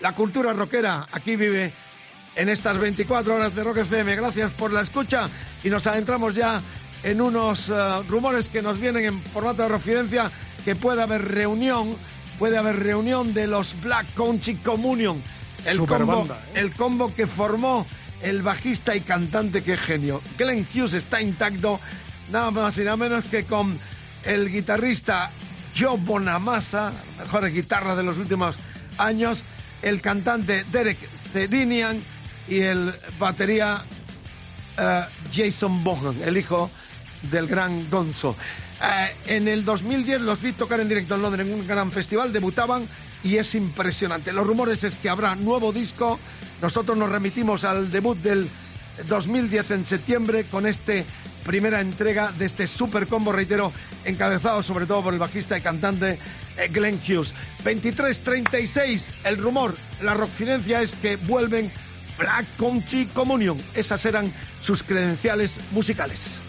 La 0.00 0.14
cultura 0.14 0.52
rockera 0.52 1.06
aquí 1.10 1.36
vive 1.36 1.72
en 2.36 2.48
estas 2.48 2.78
24 2.78 3.34
horas 3.34 3.54
de 3.54 3.64
Rock 3.64 3.78
FM. 3.78 4.14
Gracias 4.14 4.52
por 4.52 4.72
la 4.72 4.82
escucha 4.82 5.28
y 5.64 5.70
nos 5.70 5.86
adentramos 5.86 6.34
ya 6.36 6.62
en 7.02 7.20
unos 7.20 7.68
uh, 7.68 8.02
rumores 8.08 8.48
que 8.48 8.62
nos 8.62 8.78
vienen 8.78 9.04
en 9.04 9.20
formato 9.20 9.62
de 9.62 9.68
refidencia 9.68 10.30
que 10.64 10.76
puede 10.76 11.02
haber 11.02 11.24
reunión 11.24 11.96
puede 12.38 12.56
haber 12.56 12.78
reunión 12.78 13.34
de 13.34 13.48
los 13.48 13.80
Black 13.82 14.06
Country 14.14 14.54
Communion. 14.56 15.20
El 15.64 15.74
Superbanda, 15.76 16.14
combo, 16.14 16.34
¿eh? 16.34 16.60
el 16.60 16.72
combo 16.72 17.14
que 17.14 17.26
formó 17.26 17.84
el 18.22 18.42
bajista 18.42 18.94
y 18.94 19.00
cantante 19.00 19.62
que 19.62 19.76
genio. 19.76 20.22
Glenn 20.38 20.66
Hughes 20.72 20.94
está 20.94 21.20
intacto, 21.20 21.80
nada 22.30 22.52
más 22.52 22.78
y 22.78 22.84
nada 22.84 22.96
menos 22.96 23.24
que 23.24 23.44
con 23.44 23.78
el 24.24 24.50
guitarrista 24.50 25.30
Joe 25.76 25.98
Bonamassa, 25.98 26.92
la 27.18 27.24
mejor 27.24 27.50
guitarra 27.50 27.96
de 27.96 28.04
los 28.04 28.16
últimos 28.18 28.56
años, 28.98 29.42
el 29.82 30.00
cantante 30.00 30.64
Derek 30.70 30.98
Serinian 31.16 32.02
y 32.48 32.60
el 32.60 32.92
batería 33.18 33.82
eh, 34.78 35.04
Jason 35.34 35.84
Bohan, 35.84 36.16
el 36.24 36.36
hijo 36.36 36.70
del 37.30 37.46
gran 37.46 37.88
Gonzo. 37.90 38.36
Eh, 38.82 39.36
en 39.36 39.48
el 39.48 39.64
2010 39.64 40.22
los 40.22 40.40
vi 40.40 40.52
tocar 40.52 40.80
en 40.80 40.88
directo 40.88 41.16
en 41.16 41.22
Londres 41.22 41.46
en 41.46 41.54
un 41.54 41.66
gran 41.66 41.90
festival, 41.90 42.32
debutaban 42.32 42.86
y 43.24 43.36
es 43.36 43.54
impresionante. 43.54 44.32
Los 44.32 44.46
rumores 44.46 44.84
es 44.84 44.98
que 44.98 45.08
habrá 45.08 45.34
nuevo 45.34 45.72
disco. 45.72 46.18
Nosotros 46.62 46.96
nos 46.96 47.10
remitimos 47.10 47.64
al 47.64 47.90
debut 47.90 48.18
del 48.18 48.48
2010 49.08 49.70
en 49.72 49.86
septiembre 49.86 50.44
con 50.44 50.66
este 50.66 51.04
primera 51.44 51.80
entrega 51.80 52.30
de 52.32 52.44
este 52.44 52.66
super 52.66 53.06
combo, 53.06 53.32
reitero, 53.32 53.72
encabezado 54.04 54.62
sobre 54.62 54.86
todo 54.86 55.02
por 55.02 55.14
el 55.14 55.18
bajista 55.18 55.56
y 55.56 55.62
cantante 55.62 56.18
Glenn 56.66 56.98
Hughes. 56.98 57.32
23-36, 57.64 59.10
el 59.24 59.38
rumor, 59.38 59.76
la 60.02 60.14
roccidencia 60.14 60.82
es 60.82 60.92
que 60.92 61.16
vuelven 61.16 61.70
Black 62.18 62.46
Country 62.58 63.06
Communion. 63.06 63.60
Esas 63.74 64.04
eran 64.04 64.32
sus 64.60 64.82
credenciales 64.82 65.60
musicales. 65.70 66.40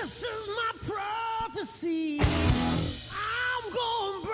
This 0.00 0.22
is 0.22 0.48
my 0.48 0.94
prophecy. 0.94 2.20
I'm 2.20 3.70
going 3.70 4.29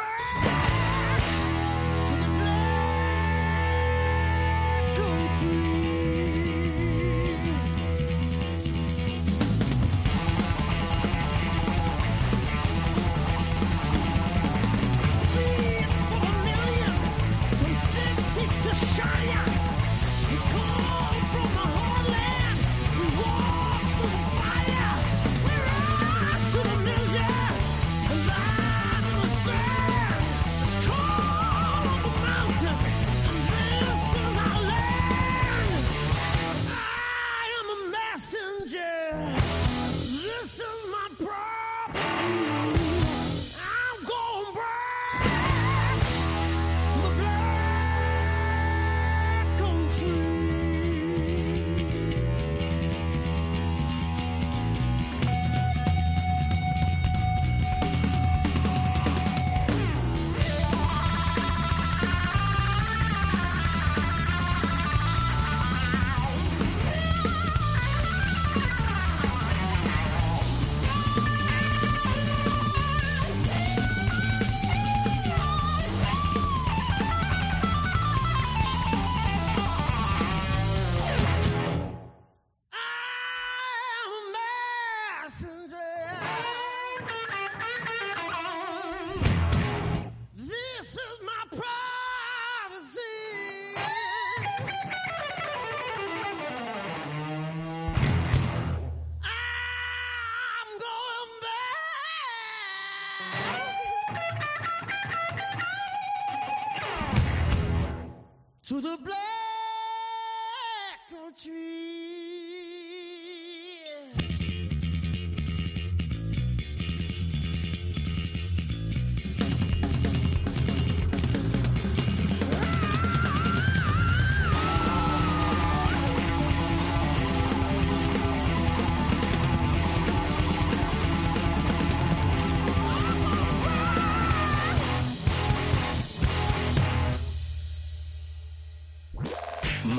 to 108.67 108.81
the 108.81 108.99
black 109.05 109.36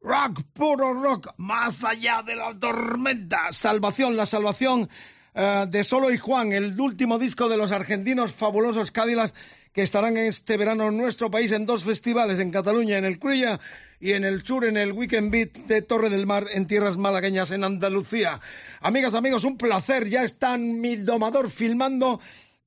Rock, 0.00 0.42
puro 0.52 0.94
rock, 0.94 1.28
más 1.36 1.84
allá 1.84 2.22
de 2.22 2.36
la 2.36 2.58
tormenta. 2.58 3.52
Salvación, 3.52 4.16
la 4.16 4.26
salvación 4.26 4.88
eh, 5.34 5.66
de 5.68 5.84
Solo 5.84 6.12
y 6.12 6.18
Juan, 6.18 6.52
el 6.52 6.78
último 6.78 7.18
disco 7.18 7.48
de 7.48 7.56
los 7.56 7.72
argentinos 7.72 8.32
fabulosos 8.32 8.90
Cádilas 8.90 9.32
que 9.72 9.82
estarán 9.82 10.16
este 10.18 10.56
verano 10.56 10.88
en 10.88 10.98
nuestro 10.98 11.30
país 11.30 11.50
en 11.52 11.64
dos 11.64 11.84
festivales, 11.84 12.38
en 12.38 12.50
Cataluña, 12.50 12.98
en 12.98 13.06
el 13.06 13.18
Cruilla, 13.18 13.58
y 14.02 14.12
en 14.12 14.24
el 14.24 14.44
sur, 14.44 14.64
en 14.64 14.76
el 14.76 14.90
Weekend 14.92 15.30
Beat 15.30 15.52
de 15.68 15.80
Torre 15.80 16.10
del 16.10 16.26
Mar, 16.26 16.46
en 16.52 16.66
tierras 16.66 16.96
malagueñas, 16.96 17.52
en 17.52 17.62
Andalucía. 17.62 18.40
Amigas, 18.80 19.14
amigos, 19.14 19.44
un 19.44 19.56
placer. 19.56 20.08
Ya 20.08 20.24
están 20.24 20.80
mi 20.80 20.96
domador 20.96 21.50
filmando 21.50 22.20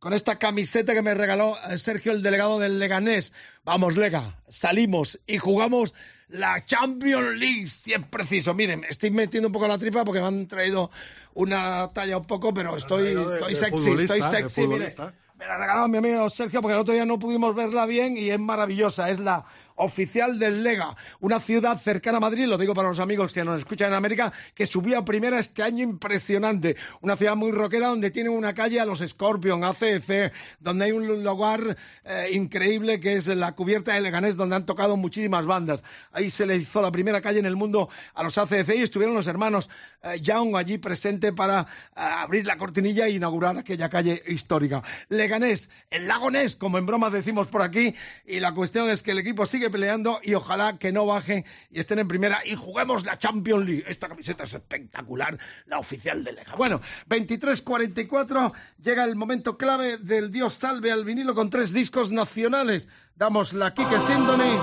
con 0.06 0.14
esta 0.14 0.38
camiseta 0.38 0.94
que 0.94 1.02
me 1.02 1.16
regaló 1.16 1.58
eh, 1.68 1.80
Sergio, 1.80 2.12
el 2.12 2.22
delegado 2.22 2.60
del 2.60 2.78
Leganés. 2.78 3.34
Vamos, 3.64 3.98
Lega, 3.98 4.22
salimos 4.48 5.20
y 5.26 5.40
jugamos 5.40 5.96
la 6.28 6.64
Champions 6.64 7.36
League, 7.40 7.66
si 7.66 7.94
es 7.94 8.06
preciso. 8.08 8.54
Miren, 8.54 8.84
estoy 8.88 9.10
metiendo 9.10 9.48
un 9.48 9.52
poco 9.52 9.68
la 9.68 9.80
tripa 9.80 10.06
porque 10.06 10.22
me 10.22 10.28
han 10.28 10.48
traído 10.48 10.92
una 11.34 11.88
talla 11.92 12.18
un 12.20 12.26
poco, 12.26 12.54
pero 12.54 12.78
estoy, 12.78 13.16
de- 13.16 13.34
estoy 13.34 13.54
de 13.56 13.60
sexy, 13.60 13.90
estoy 14.04 14.22
sexy. 14.22 14.68
Me 14.68 15.48
la 15.48 15.58
regaló 15.58 15.88
mi 15.88 15.98
amigo 15.98 16.30
Sergio 16.30 16.62
porque 16.62 16.76
el 16.76 16.82
otro 16.82 16.94
día 16.94 17.06
no 17.06 17.18
pudimos 17.18 17.56
verla 17.56 17.88
bien 17.88 18.16
y 18.16 18.30
es 18.30 18.40
maravillosa. 18.40 19.10
Es 19.10 19.20
la 19.20 19.44
oficial 19.76 20.40
del 20.40 20.64
Lega, 20.64 20.96
una 21.20 21.40
ciudad 21.40 21.78
cercana 21.78 22.18
a 22.18 22.22
Madrid, 22.22 22.46
lo 22.46 22.58
digo 22.58 22.74
para 22.74 22.90
los 22.90 23.00
amigos 23.00 23.34
que 23.34 23.44
nos 23.44 23.60
escuchan 23.60 23.90
en 23.90 23.96
América, 23.96 24.32
que 24.54 24.66
subió 24.66 24.98
a 24.98 25.06
primera 25.06 25.40
este 25.40 25.64
año 25.64 25.84
impresionante. 25.84 26.76
Una 27.02 27.16
ciudad 27.16 27.36
muy 27.36 27.52
rockera 27.52 27.88
donde 27.88 28.12
tiene 28.12 28.30
una 28.30 28.54
calle 28.54 28.80
a 28.80 28.86
los 28.86 29.00
Scorpion, 29.00 29.64
ACC, 29.64 30.32
donde 30.60 30.86
hay 30.86 30.92
un 30.92 31.24
lugar 31.24 31.78
eh, 32.04 32.30
increíble 32.34 33.00
que 33.00 33.14
es 33.14 33.28
la 33.28 33.54
cubierta 33.54 33.94
de 33.94 34.02
Leganés, 34.02 34.36
donde 34.36 34.56
han 34.56 34.66
tocado 34.66 34.98
muchísimas 34.98 35.46
bandas. 35.46 35.84
Ahí 36.12 36.30
se 36.30 36.46
le 36.46 36.56
hizo 36.56 36.82
la 36.82 36.92
primera 36.92 37.22
calle 37.22 37.40
en 37.40 37.46
el 37.46 37.56
mundo 37.56 37.90
a 38.14 38.24
los 38.24 38.38
ACC 38.38 38.76
y 38.76 38.82
estuvieron 38.84 39.16
los 39.16 39.28
hermanos 39.28 39.70
eh, 40.04 40.20
Young 40.22 40.56
allí 40.56 40.78
presente 40.78 41.34
para 41.34 41.62
eh, 41.62 41.66
abrir 41.96 42.46
la 42.46 42.58
cortinilla 42.58 43.08
e 43.08 43.12
inaugurar 43.12 43.58
aquella 43.58 43.90
calle 43.90 44.24
histórica. 44.28 44.84
Leganés, 45.10 45.70
el 45.90 46.08
lago 46.08 46.32
Ness, 46.32 46.56
como 46.56 46.78
en 46.78 46.86
bromas 46.86 47.12
decimos 47.12 47.48
por 47.48 47.62
aquí, 47.62 47.94
y 48.26 48.40
la 48.40 48.54
cuestión 48.54 48.90
es 48.90 49.04
que 49.04 49.12
el 49.12 49.20
equipo 49.20 49.46
sigue 49.46 49.65
peleando 49.70 50.20
y 50.24 50.34
ojalá 50.34 50.78
que 50.78 50.92
no 50.92 51.06
bajen 51.06 51.46
y 51.72 51.80
estén 51.80 52.00
en 52.00 52.08
primera 52.08 52.40
y 52.46 52.56
juguemos 52.56 53.06
la 53.06 53.18
Champions 53.18 53.66
League. 53.66 53.84
Esta 53.88 54.08
camiseta 54.08 54.44
es 54.44 54.54
espectacular, 54.54 55.38
la 55.66 55.80
oficial 55.80 56.24
de 56.24 56.34
Lega. 56.34 56.56
Bueno, 56.56 56.82
23.44, 57.10 58.54
llega 58.82 59.04
el 59.04 59.16
momento 59.16 59.58
clave 59.58 59.98
del 59.98 60.32
Dios 60.32 60.54
salve 60.54 60.92
al 60.92 61.06
vinilo 61.06 61.36
con 61.36 61.50
tres 61.50 61.74
discos 61.74 62.12
nacionales. 62.12 62.88
Damos 63.16 63.54
la 63.54 63.74
Kike 63.74 64.00
Sindoni 64.00 64.58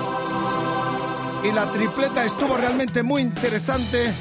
y 1.43 1.51
la 1.51 1.69
tripleta 1.71 2.23
estuvo 2.23 2.55
realmente 2.55 3.03
muy 3.03 3.21
interesante. 3.21 4.13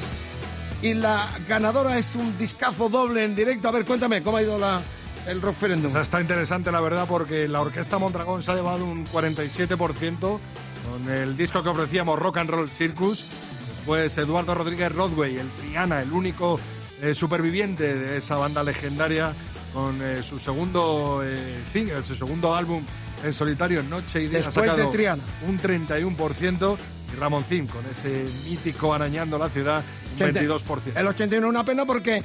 Y 0.83 0.95
la 0.95 1.29
ganadora 1.47 1.97
es 1.97 2.17
un 2.17 2.37
discazo 2.37 2.89
doble 2.89 3.25
en 3.25 3.35
directo. 3.35 3.69
A 3.69 3.71
ver, 3.71 3.85
cuéntame, 3.85 4.23
¿cómo 4.23 4.39
ha 4.39 4.43
ido 4.43 4.59
la, 4.59 4.83
el 5.29 5.41
referéndum? 5.41 5.89
O 5.89 5.93
sea, 5.93 6.03
está 6.03 6.21
interesante 6.21 6.73
la 6.73 6.81
verdad 6.81 7.07
porque 7.07 7.47
la 7.47 7.61
Orquesta 7.61 7.99
Mondragón 7.99 8.43
se 8.43 8.51
ha 8.51 8.57
llevado 8.57 8.85
un 8.85 9.07
47% 9.07 10.41
con 10.89 11.09
el 11.11 11.37
disco 11.37 11.63
que 11.63 11.69
ofrecíamos 11.69 12.19
Rock 12.19 12.39
and 12.39 12.51
Roll 12.51 12.71
Circus. 12.71 13.25
Después 13.69 14.17
Eduardo 14.19 14.55
Rodríguez 14.55 14.93
Rodway, 14.93 15.37
el 15.37 15.51
Triana, 15.51 16.01
el 16.03 16.13
único 16.13 16.61
eh, 17.01 17.15
superviviente 17.15 17.95
de 17.97 18.17
esa 18.17 18.37
banda 18.37 18.63
legendaria 18.63 19.35
con 19.73 20.01
eh, 20.03 20.23
su 20.23 20.39
segundo 20.39 21.23
eh, 21.25 21.63
single, 21.65 22.03
su 22.03 22.15
segundo 22.15 22.55
álbum 22.55 22.85
en 23.25 23.33
solitario, 23.33 23.83
Noche 23.83 24.23
y 24.23 24.29
Día, 24.29 24.39
ha 24.41 24.43
Después 24.43 24.67
de 24.67 24.71
sacado 24.71 24.91
Triana. 24.91 25.23
un 25.49 25.59
31% 25.61 26.77
y 27.13 27.17
Ramoncín 27.17 27.67
con 27.67 27.85
ese 27.87 28.25
mítico 28.49 28.95
arañando 28.95 29.39
la 29.39 29.49
ciudad, 29.49 29.83
un 30.13 30.19
22%. 30.33 30.97
El 30.97 31.07
81 31.07 31.49
una 31.49 31.65
pena 31.65 31.85
porque, 31.85 32.23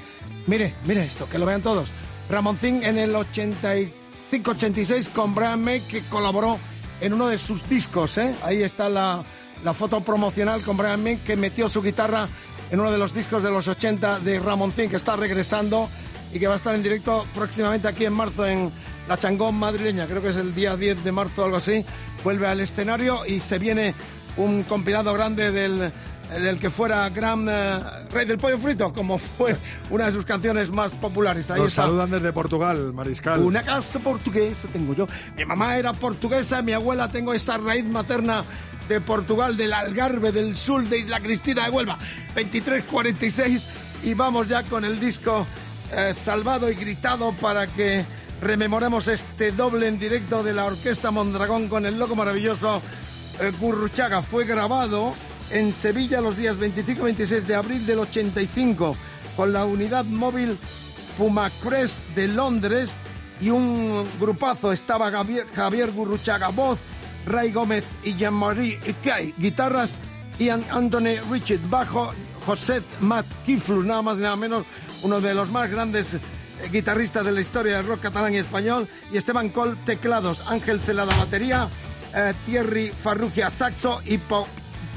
mire, 0.47 0.75
mire 0.85 1.03
esto, 1.05 1.27
que 1.29 1.39
lo 1.39 1.45
vean 1.45 1.61
todos. 1.61 1.89
Ramoncín 2.29 2.83
en 2.83 2.97
el 2.97 3.13
85-86 3.15 5.09
con 5.09 5.33
Brian 5.33 5.63
May 5.63 5.81
que 5.81 6.01
colaboró 6.03 6.59
en 7.01 7.13
uno 7.13 7.27
de 7.27 7.37
sus 7.37 7.67
discos, 7.67 8.17
¿eh? 8.17 8.35
Ahí 8.43 8.63
está 8.63 8.89
la, 8.89 9.23
foto 9.73 10.03
promocional 10.03 10.61
con 10.61 10.77
Brian 10.77 11.03
May 11.03 11.17
que 11.17 11.35
metió 11.35 11.67
su 11.67 11.81
guitarra 11.81 12.27
en 12.71 12.79
uno 12.79 12.91
de 12.91 12.97
los 12.97 13.13
discos 13.13 13.43
de 13.43 13.49
los 13.49 13.67
80 13.67 14.19
de 14.19 14.39
Ramoncín 14.39 14.89
que 14.89 14.95
está 14.95 15.15
regresando 15.15 15.89
y 16.33 16.39
que 16.39 16.47
va 16.47 16.53
a 16.53 16.57
estar 16.57 16.75
en 16.75 16.83
directo 16.83 17.25
próximamente 17.33 17.87
aquí 17.87 18.05
en 18.05 18.13
marzo 18.13 18.45
en 18.45 18.71
la 19.07 19.17
Changón 19.17 19.55
madrileña, 19.55 20.05
creo 20.05 20.21
que 20.21 20.29
es 20.29 20.37
el 20.37 20.53
día 20.53 20.75
10 20.75 21.03
de 21.03 21.11
marzo 21.11 21.41
o 21.41 21.45
algo 21.45 21.57
así, 21.57 21.85
vuelve 22.23 22.47
al 22.47 22.59
escenario 22.59 23.25
y 23.25 23.39
se 23.39 23.57
viene 23.57 23.95
un 24.35 24.63
compilado 24.63 25.13
grande 25.13 25.51
del, 25.51 25.91
del 26.30 26.59
que 26.59 26.69
fuera 26.69 27.09
gran 27.09 27.47
eh, 27.49 27.80
rey 28.11 28.25
del 28.25 28.38
pollo 28.38 28.57
frito, 28.57 28.91
como 28.91 29.17
fue 29.17 29.57
una 29.89 30.05
de 30.05 30.11
sus 30.11 30.25
canciones 30.25 30.69
más 30.71 30.93
populares. 30.93 31.49
Ahí 31.51 31.59
Nos 31.59 31.69
está. 31.69 31.84
saludan 31.84 32.11
desde 32.11 32.34
Portugal, 32.34 32.93
Mariscal. 32.93 33.39
Una 33.41 33.63
casa 33.63 33.99
portuguesa 33.99 34.67
tengo 34.67 34.93
yo. 34.93 35.07
Mi 35.36 35.45
mamá 35.45 35.78
era 35.78 35.93
portuguesa, 35.93 36.61
mi 36.61 36.73
abuela 36.73 37.09
tengo 37.09 37.34
esa 37.34 37.57
raíz 37.57 37.86
materna 37.86 38.43
de 38.88 39.01
Portugal, 39.01 39.57
del 39.57 39.73
Algarve, 39.73 40.32
del 40.32 40.55
sur 40.55 40.88
de 40.88 40.99
Isla 40.99 41.19
Cristina 41.21 41.65
de 41.65 41.69
Huelva. 41.69 41.97
23.46 42.36 43.65
y 44.03 44.13
vamos 44.13 44.47
ya 44.47 44.63
con 44.63 44.86
el 44.86 44.99
disco 44.99 45.47
eh, 45.91 46.13
salvado 46.13 46.69
y 46.69 46.75
gritado 46.75 47.34
para 47.34 47.67
que 47.67 48.05
rememoremos 48.41 49.07
este 49.07 49.51
doble 49.51 49.88
en 49.88 49.97
directo 49.97 50.43
de 50.43 50.53
la 50.53 50.65
Orquesta 50.65 51.11
Mondragón 51.11 51.67
con 51.67 51.86
el 51.86 51.97
loco 51.97 52.15
maravilloso 52.15 52.82
eh, 53.39 53.51
Gurruchaga. 53.59 54.21
Fue 54.21 54.45
grabado 54.45 55.15
en 55.51 55.73
Sevilla 55.73 56.21
los 56.21 56.37
días 56.37 56.57
25 56.57 57.01
y 57.01 57.03
26 57.05 57.47
de 57.47 57.55
abril 57.55 57.85
del 57.85 57.99
85 57.99 58.95
con 59.35 59.53
la 59.53 59.65
unidad 59.65 60.05
móvil 60.05 60.57
Puma 61.17 61.49
Crest 61.61 62.05
de 62.15 62.27
Londres 62.27 62.97
y 63.39 63.49
un 63.49 64.05
grupazo. 64.19 64.71
Estaba 64.71 65.11
Javier, 65.11 65.91
Gurruchaga 65.91 66.49
voz, 66.49 66.79
Ray 67.25 67.51
Gómez 67.51 67.85
y 68.03 68.15
Jean-Marie 68.15 68.79
Ikay 68.87 69.33
guitarras, 69.37 69.95
Ian 70.39 70.63
Anthony 70.71 71.19
Richard 71.31 71.61
bajo, 71.69 72.13
José 72.45 72.81
Matt 73.01 73.25
Kiflus, 73.45 73.85
nada 73.85 74.01
más 74.01 74.17
y 74.17 74.21
nada 74.21 74.35
menos, 74.35 74.65
uno 75.03 75.19
de 75.21 75.33
los 75.33 75.51
más 75.51 75.69
grandes 75.69 76.13
eh, 76.15 76.19
guitarristas 76.71 77.25
de 77.25 77.31
la 77.31 77.41
historia 77.41 77.77
del 77.77 77.85
rock 77.87 78.01
catalán 78.01 78.33
y 78.33 78.37
español, 78.37 78.87
y 79.11 79.17
Esteban 79.17 79.49
Col 79.49 79.83
teclados, 79.83 80.41
Ángel 80.47 80.79
Celada 80.79 81.15
batería, 81.17 81.67
eh, 82.15 82.33
Thierry 82.45 82.91
Farrugia 82.95 83.49
saxo 83.49 84.01
y 84.05 84.17
Po- 84.17 84.47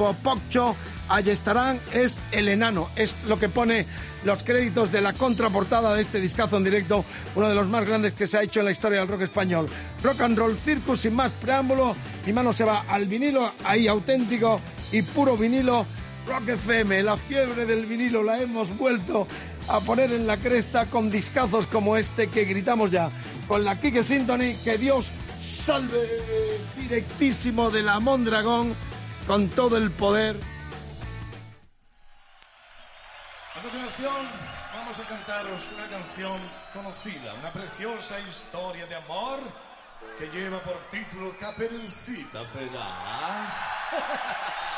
Popoccho 0.00 0.76
Ayestarán 1.10 1.78
es 1.92 2.20
el 2.32 2.48
enano. 2.48 2.88
Es 2.96 3.18
lo 3.28 3.38
que 3.38 3.50
pone 3.50 3.84
los 4.24 4.42
créditos 4.42 4.90
de 4.92 5.02
la 5.02 5.12
contraportada 5.12 5.92
de 5.94 6.00
este 6.00 6.22
discazo 6.22 6.56
en 6.56 6.64
directo, 6.64 7.04
uno 7.34 7.50
de 7.50 7.54
los 7.54 7.68
más 7.68 7.84
grandes 7.84 8.14
que 8.14 8.26
se 8.26 8.38
ha 8.38 8.42
hecho 8.42 8.60
en 8.60 8.66
la 8.66 8.72
historia 8.72 9.00
del 9.00 9.08
rock 9.08 9.22
español. 9.22 9.68
Rock 10.02 10.22
and 10.22 10.38
Roll 10.38 10.56
Circus, 10.56 11.00
sin 11.00 11.14
más 11.14 11.34
preámbulo, 11.34 11.94
mi 12.24 12.32
mano 12.32 12.54
se 12.54 12.64
va 12.64 12.86
al 12.88 13.08
vinilo, 13.08 13.52
ahí 13.62 13.88
auténtico 13.88 14.62
y 14.90 15.02
puro 15.02 15.36
vinilo. 15.36 15.84
Rock 16.26 16.48
FM, 16.48 17.02
la 17.02 17.18
fiebre 17.18 17.66
del 17.66 17.84
vinilo 17.84 18.22
la 18.22 18.40
hemos 18.40 18.74
vuelto 18.78 19.28
a 19.68 19.80
poner 19.80 20.12
en 20.12 20.26
la 20.26 20.38
cresta 20.38 20.86
con 20.86 21.10
discazos 21.10 21.66
como 21.66 21.98
este 21.98 22.28
que 22.28 22.46
gritamos 22.46 22.90
ya. 22.90 23.10
Con 23.46 23.64
la 23.64 23.78
Kike 23.78 24.02
Symphony, 24.02 24.54
que 24.64 24.78
Dios 24.78 25.12
Salve 25.40 26.60
directísimo 26.76 27.70
de 27.70 27.82
la 27.82 27.98
Mondragón 27.98 28.74
con 29.26 29.48
todo 29.50 29.76
el 29.76 29.90
poder. 29.90 30.36
A 33.54 33.62
continuación, 33.62 34.28
vamos 34.74 34.98
a 34.98 35.02
cantaros 35.04 35.72
una 35.72 35.86
canción 35.88 36.38
conocida, 36.72 37.34
una 37.34 37.52
preciosa 37.52 38.18
historia 38.20 38.86
de 38.86 38.94
amor 38.94 39.40
que 40.18 40.26
lleva 40.28 40.62
por 40.62 40.78
título 40.88 41.36
Caperucita 41.38 42.44
Pegada. 42.52 43.54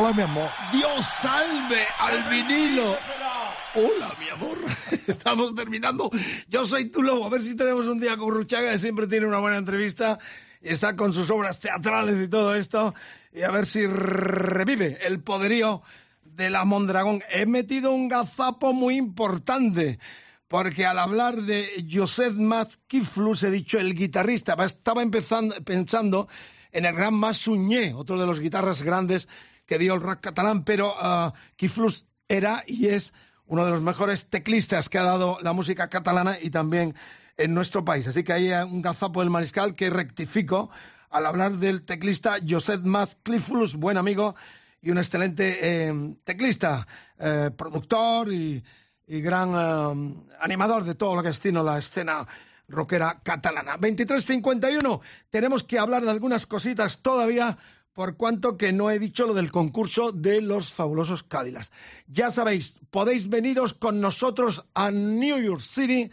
Hola, 0.00 0.12
mi 0.12 0.22
amor. 0.22 0.48
Dios 0.70 1.04
salve 1.04 1.84
al 1.98 2.30
vinilo. 2.30 2.96
Hola, 3.74 4.14
mi 4.20 4.28
amor. 4.28 4.58
Estamos 5.08 5.56
terminando. 5.56 6.08
Yo 6.46 6.64
soy 6.64 6.84
tu 6.84 7.02
lobo. 7.02 7.26
A 7.26 7.30
ver 7.30 7.42
si 7.42 7.56
tenemos 7.56 7.88
un 7.88 7.98
día 7.98 8.16
con 8.16 8.32
Ruchaga, 8.32 8.70
que 8.70 8.78
siempre 8.78 9.08
tiene 9.08 9.26
una 9.26 9.40
buena 9.40 9.56
entrevista. 9.56 10.20
Está 10.60 10.94
con 10.94 11.12
sus 11.12 11.28
obras 11.30 11.58
teatrales 11.58 12.22
y 12.22 12.28
todo 12.28 12.54
esto. 12.54 12.94
Y 13.32 13.42
a 13.42 13.50
ver 13.50 13.66
si 13.66 13.88
revive 13.88 15.04
el 15.04 15.20
poderío 15.20 15.82
de 16.22 16.48
la 16.48 16.64
Mondragón. 16.64 17.20
He 17.28 17.46
metido 17.46 17.90
un 17.90 18.06
gazapo 18.06 18.72
muy 18.72 18.94
importante. 18.94 19.98
Porque 20.46 20.86
al 20.86 21.00
hablar 21.00 21.34
de 21.34 21.84
Joseph 21.92 22.34
Masquiflus 22.34 23.42
he 23.42 23.50
dicho 23.50 23.80
el 23.80 23.96
guitarrista. 23.96 24.56
Estaba 24.62 25.02
empezando, 25.02 25.56
pensando 25.64 26.28
en 26.70 26.84
el 26.84 26.94
gran 26.94 27.14
Masuñé, 27.14 27.94
otro 27.94 28.16
de 28.16 28.26
los 28.26 28.38
guitarras 28.38 28.82
grandes 28.82 29.26
que 29.68 29.78
dio 29.78 29.94
el 29.94 30.00
rock 30.00 30.20
catalán, 30.20 30.64
pero 30.64 30.94
uh, 30.94 31.30
Kiflus 31.54 32.06
era 32.26 32.64
y 32.66 32.86
es 32.86 33.12
uno 33.46 33.64
de 33.64 33.70
los 33.70 33.82
mejores 33.82 34.26
teclistas 34.26 34.88
que 34.88 34.98
ha 34.98 35.02
dado 35.02 35.38
la 35.42 35.52
música 35.52 35.88
catalana 35.88 36.38
y 36.40 36.50
también 36.50 36.94
en 37.36 37.54
nuestro 37.54 37.84
país. 37.84 38.08
Así 38.08 38.24
que 38.24 38.32
hay 38.32 38.50
un 38.50 38.80
gazapo 38.82 39.20
del 39.20 39.30
mariscal 39.30 39.74
que 39.74 39.90
rectifico 39.90 40.70
al 41.10 41.26
hablar 41.26 41.52
del 41.52 41.82
teclista 41.82 42.38
Josep 42.46 42.82
Mas 42.82 43.18
Cliflus, 43.22 43.76
buen 43.76 43.98
amigo 43.98 44.34
y 44.80 44.90
un 44.90 44.98
excelente 44.98 45.58
eh, 45.60 46.16
teclista, 46.24 46.86
eh, 47.18 47.50
productor 47.56 48.32
y, 48.32 48.64
gran 49.06 49.52
eh, 49.54 50.14
animador 50.40 50.84
de 50.84 50.94
todo 50.94 51.16
lo 51.16 51.22
que 51.22 51.30
es 51.30 51.44
la 51.44 51.78
escena 51.78 52.26
rockera 52.68 53.20
catalana. 53.22 53.78
23.51, 53.78 55.00
tenemos 55.30 55.64
que 55.64 55.78
hablar 55.78 56.04
de 56.04 56.10
algunas 56.10 56.46
cositas 56.46 56.98
todavía 56.98 57.56
por 57.98 58.16
cuanto 58.16 58.56
que 58.56 58.72
no 58.72 58.92
he 58.92 59.00
dicho 59.00 59.26
lo 59.26 59.34
del 59.34 59.50
concurso 59.50 60.12
de 60.12 60.40
los 60.40 60.72
fabulosos 60.72 61.24
Cádilas. 61.24 61.72
Ya 62.06 62.30
sabéis, 62.30 62.78
podéis 62.92 63.28
veniros 63.28 63.74
con 63.74 64.00
nosotros 64.00 64.64
a 64.72 64.92
New 64.92 65.36
York 65.42 65.62
City, 65.62 66.08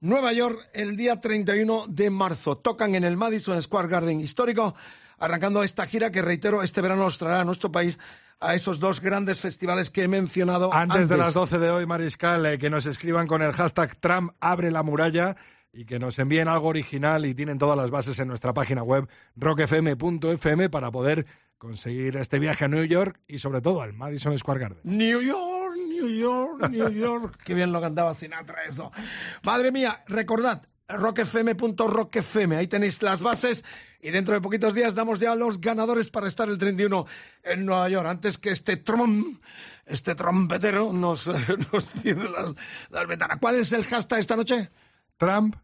Nueva 0.00 0.32
York, 0.32 0.58
el 0.72 0.96
día 0.96 1.20
31 1.20 1.84
de 1.86 2.08
marzo. 2.08 2.56
Tocan 2.56 2.94
en 2.94 3.04
el 3.04 3.18
Madison 3.18 3.60
Square 3.60 3.88
Garden 3.88 4.20
histórico, 4.20 4.74
arrancando 5.18 5.62
esta 5.62 5.84
gira 5.84 6.10
que, 6.10 6.22
reitero, 6.22 6.62
este 6.62 6.80
verano 6.80 7.02
nos 7.02 7.18
traerá 7.18 7.42
a 7.42 7.44
nuestro 7.44 7.70
país 7.70 7.98
a 8.40 8.54
esos 8.54 8.80
dos 8.80 9.02
grandes 9.02 9.38
festivales 9.38 9.90
que 9.90 10.04
he 10.04 10.08
mencionado 10.08 10.72
antes. 10.72 10.96
Antes 10.96 11.08
de 11.10 11.18
las 11.18 11.34
12 11.34 11.58
de 11.58 11.70
hoy, 11.70 11.84
Mariscal, 11.84 12.46
eh, 12.46 12.58
que 12.58 12.70
nos 12.70 12.86
escriban 12.86 13.26
con 13.26 13.42
el 13.42 13.52
hashtag 13.52 13.96
Trump 13.96 14.32
abre 14.40 14.70
la 14.70 14.82
muralla 14.82 15.36
y 15.72 15.84
que 15.84 15.98
nos 15.98 16.18
envíen 16.18 16.48
algo 16.48 16.68
original 16.68 17.26
y 17.26 17.34
tienen 17.34 17.58
todas 17.58 17.76
las 17.76 17.90
bases 17.90 18.18
en 18.20 18.28
nuestra 18.28 18.54
página 18.54 18.82
web 18.82 19.08
rockfm.fm 19.36 20.70
para 20.70 20.90
poder 20.90 21.26
conseguir 21.58 22.16
este 22.16 22.38
viaje 22.38 22.64
a 22.64 22.68
New 22.68 22.84
York 22.84 23.20
y 23.26 23.38
sobre 23.38 23.60
todo 23.60 23.82
al 23.82 23.92
Madison 23.92 24.36
Square 24.38 24.60
Garden. 24.60 24.80
New 24.84 25.20
York, 25.20 25.76
New 25.76 26.08
York, 26.08 26.70
New 26.70 26.90
York. 26.90 27.36
Qué 27.44 27.54
bien 27.54 27.72
lo 27.72 27.80
cantaba 27.80 28.14
Sinatra 28.14 28.62
eso. 28.64 28.92
Madre 29.42 29.72
mía, 29.72 30.02
recordad, 30.06 30.62
rockfm.rockfm, 30.88 32.52
ahí 32.56 32.68
tenéis 32.68 33.02
las 33.02 33.22
bases 33.22 33.64
y 34.00 34.10
dentro 34.10 34.34
de 34.34 34.40
poquitos 34.40 34.74
días 34.74 34.94
damos 34.94 35.18
ya 35.18 35.34
los 35.34 35.60
ganadores 35.60 36.08
para 36.08 36.28
estar 36.28 36.48
el 36.48 36.56
31 36.58 37.06
en 37.42 37.66
Nueva 37.66 37.88
York. 37.88 38.06
Antes 38.06 38.38
que 38.38 38.50
este 38.50 38.76
Trump, 38.76 39.42
este 39.84 40.14
trompetero 40.14 40.92
nos, 40.92 41.26
nos 41.72 41.84
cierre 41.84 42.30
las, 42.30 42.54
las 42.90 43.06
ventanas. 43.08 43.38
¿Cuál 43.40 43.56
es 43.56 43.72
el 43.72 43.84
hashtag 43.84 44.20
esta 44.20 44.36
noche? 44.36 44.70
Trump 45.18 45.54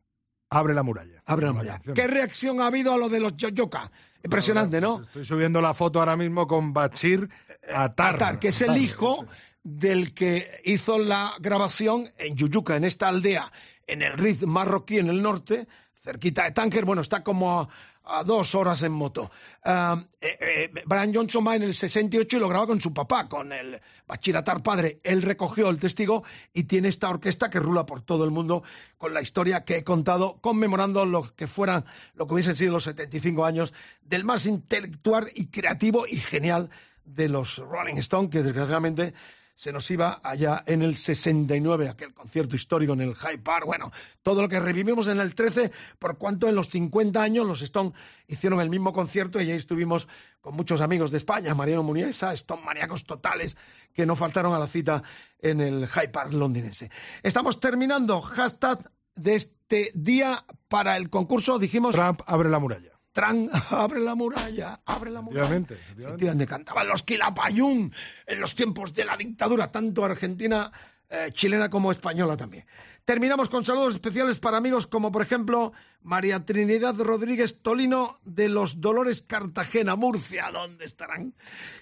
abre 0.51 0.75
la 0.75 0.83
muralla. 0.83 1.23
Abre 1.25 1.47
la 1.47 1.53
muralla. 1.53 1.81
¿Qué 1.95 2.07
reacción 2.07 2.61
ha 2.61 2.67
habido 2.67 2.93
a 2.93 2.99
lo 2.99 3.09
de 3.09 3.21
los 3.21 3.35
Yoyoka? 3.37 3.91
Impresionante, 4.23 4.81
¿no? 4.81 4.97
Pues 4.97 5.09
estoy 5.09 5.25
subiendo 5.25 5.61
la 5.61 5.73
foto 5.73 6.01
ahora 6.01 6.17
mismo 6.17 6.47
con 6.47 6.73
Bachir 6.73 7.29
Atar. 7.75 8.17
Atar, 8.17 8.39
que 8.39 8.49
es 8.49 8.61
el 8.61 8.77
hijo 8.77 9.27
del 9.63 10.13
que 10.13 10.61
hizo 10.65 10.99
la 10.99 11.33
grabación 11.41 12.11
en 12.19 12.37
Yuyuca, 12.37 12.77
en 12.77 12.85
esta 12.85 13.09
aldea, 13.09 13.51
en 13.87 14.03
el 14.03 14.13
Riz 14.15 14.43
marroquí, 14.47 14.99
en 14.99 15.09
el 15.09 15.23
norte, 15.23 15.67
cerquita 15.95 16.45
de 16.45 16.53
Tánger. 16.53 16.85
Bueno, 16.85 17.03
está 17.03 17.23
como 17.23 17.69
a, 18.05 18.25
dos 18.25 18.55
horas 18.55 18.83
en 18.83 18.93
moto. 18.93 19.31
Eh, 19.65 19.97
eh, 20.21 20.83
Brian 20.87 21.15
Johnson 21.15 21.47
va 21.47 21.57
en 21.57 21.63
el 21.63 21.75
68 21.75 22.37
y 22.37 22.41
lo 22.41 22.49
graba 22.49 22.67
con 22.67 22.81
su 22.81 22.93
papá, 22.93 23.29
con 23.29 23.53
el 23.53 23.81
Bachiratar 24.07 24.63
padre. 24.63 25.01
Él 25.03 25.23
recogió 25.23 25.71
el 25.71 25.79
testigo 25.79 26.25
y 26.53 26.65
tiene 26.65 26.89
esta 26.89 27.09
orquesta 27.09 27.51
que 27.51 27.59
rula 27.59 27.87
por 27.87 28.03
todo 28.03 28.25
el 28.25 28.31
mundo 28.31 28.63
con 28.99 29.15
la 29.15 29.23
historia 29.23 29.65
que 29.65 29.79
he 29.79 29.85
contado, 29.85 30.39
conmemorando 30.41 31.07
lo 31.07 31.35
que 31.35 31.47
fueran, 31.47 31.85
lo 32.15 32.27
que 32.27 32.35
hubiesen 32.35 32.55
sido 32.55 32.73
los 32.73 32.85
75 32.85 33.45
años 33.45 33.73
del 34.03 34.25
más 34.25 34.47
intelectual 34.47 35.31
y 35.35 35.47
creativo 35.47 36.07
y 36.07 36.17
genial 36.17 36.71
de 37.05 37.29
los 37.29 37.59
Rolling 37.59 37.97
Stones, 37.97 38.31
que 38.31 38.43
desgraciadamente 38.43 39.15
se 39.57 39.73
nos 39.73 39.91
iba 39.91 40.21
allá 40.23 40.65
en 40.67 40.83
el 40.83 40.97
69, 40.97 41.89
aquel 41.89 42.13
concierto 42.13 42.57
histórico 42.57 42.93
en 42.93 43.03
el 43.03 43.15
High 43.15 43.39
Park. 43.39 43.67
Bueno, 43.67 43.93
todo 44.23 44.43
lo 44.43 44.49
que 44.49 44.59
revivimos 44.59 45.09
en 45.09 45.21
el 45.21 45.35
13, 45.35 45.71
por 45.99 46.19
cuanto 46.19 46.49
en 46.49 46.55
los 46.55 46.69
50 46.69 47.23
años 47.23 47.47
los 47.47 47.63
Stones 47.63 47.93
hicieron 48.27 48.61
el 48.61 48.71
mismo 48.71 48.93
concierto 48.93 49.41
y 49.41 49.51
ahí 49.51 49.57
estuvimos 49.57 50.09
con 50.41 50.55
muchos 50.55 50.81
amigos 50.81 51.11
de 51.11 51.19
España, 51.19 51.55
Mariano 51.55 51.83
Muniesa, 51.83 52.33
Stone 52.33 52.63
maníacos 52.63 53.05
totales, 53.05 53.57
que 53.93 54.07
no 54.07 54.17
faltaron 54.17 54.55
a 54.55 54.59
la 54.59 54.67
cita 54.67 55.03
en 55.39 55.61
el 55.61 55.87
High 55.87 56.11
Park 56.11 56.33
londinense. 56.33 56.91
Estamos 57.23 57.61
terminando. 57.61 58.21
Hashtag 58.21 58.91
de 59.15 59.37
este 59.37 59.93
día 59.95 60.45
para 60.69 60.97
el 60.97 61.11
concurso, 61.11 61.59
dijimos... 61.59 61.95
Trump 61.95 62.21
abre 62.27 62.51
la 62.51 62.59
muralla. 62.59 62.93
Tran, 63.15 63.49
abre 63.71 64.01
la 64.01 64.17
muralla, 64.17 64.81
abre 64.85 65.11
la 65.12 65.23
muralla. 65.23 65.57
Efectivamente, 65.97 66.47
cantaban 66.47 66.89
los 66.89 67.05
Quilapayún 67.05 67.95
en 68.27 68.41
los 68.41 68.57
tiempos 68.57 68.93
de 68.93 69.05
la 69.05 69.17
dictadura, 69.17 69.71
tanto 69.71 70.05
argentina, 70.05 70.71
eh, 71.09 71.31
chilena 71.33 71.71
como 71.71 71.93
española 71.93 72.37
también. 72.37 72.67
Terminamos 73.05 73.49
con 73.49 73.65
saludos 73.65 73.95
especiales 73.95 74.41
para 74.41 74.57
amigos 74.57 74.89
como, 74.89 75.12
por 75.12 75.23
ejemplo, 75.23 75.73
María 76.03 76.45
Trinidad 76.45 76.97
Rodríguez 76.97 77.62
Tolino 77.62 78.19
de 78.25 78.49
Los 78.49 78.81
Dolores 78.81 79.23
Cartagena, 79.23 79.95
Murcia. 79.95 80.51
¿Dónde 80.53 80.85
estarán? 80.85 81.35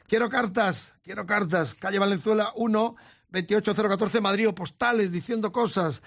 Quiero 0.07 0.29
cartas, 0.29 0.95
quiero 1.03 1.25
cartas. 1.25 1.75
Calle 1.75 1.99
Valenzuela 1.99 2.53
1, 2.57 2.97
28014, 3.31 4.21
Madrid 4.21 4.49
o 4.49 4.55
postales 4.55 5.13
diciendo 5.13 5.51
cosas. 5.51 6.03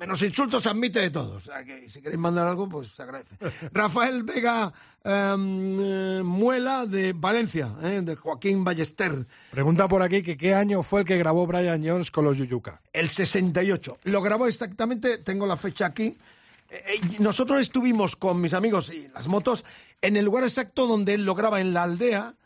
Menos 0.00 0.22
insultos 0.22 0.62
se 0.62 0.70
admite 0.70 0.98
de 0.98 1.10
todos. 1.10 1.46
O 1.46 1.52
sea 1.52 1.62
que 1.62 1.86
si 1.90 2.00
queréis 2.00 2.18
mandar 2.18 2.46
algo, 2.46 2.66
pues 2.66 2.88
se 2.88 3.02
agradece. 3.02 3.36
Rafael 3.72 4.22
Vega 4.22 4.72
em, 5.04 5.78
eh, 5.78 6.22
Muela 6.24 6.86
de 6.86 7.12
Valencia, 7.12 7.74
eh, 7.82 8.00
de 8.02 8.16
Joaquín 8.16 8.64
Ballester. 8.64 9.26
Pregunta 9.50 9.88
por 9.88 10.00
aquí 10.00 10.22
que 10.22 10.38
qué 10.38 10.54
año 10.54 10.82
fue 10.82 11.00
el 11.00 11.06
que 11.06 11.18
grabó 11.18 11.46
Brian 11.46 11.86
Jones 11.86 12.10
con 12.10 12.24
los 12.24 12.38
Yuyuka. 12.38 12.80
El 12.94 13.10
68. 13.10 13.98
Lo 14.04 14.22
grabó 14.22 14.46
exactamente, 14.46 15.18
tengo 15.18 15.44
la 15.46 15.58
fecha 15.58 15.84
aquí. 15.84 16.16
Eh, 16.70 16.98
nosotros 17.18 17.60
estuvimos 17.60 18.16
con 18.16 18.40
mis 18.40 18.54
amigos 18.54 18.90
y 18.94 19.06
las 19.08 19.28
motos 19.28 19.66
en 20.00 20.16
el 20.16 20.24
lugar 20.24 20.44
exacto 20.44 20.86
donde 20.86 21.12
él 21.12 21.26
lo 21.26 21.34
graba, 21.34 21.60
en 21.60 21.74
la 21.74 21.82
aldea, 21.82 22.36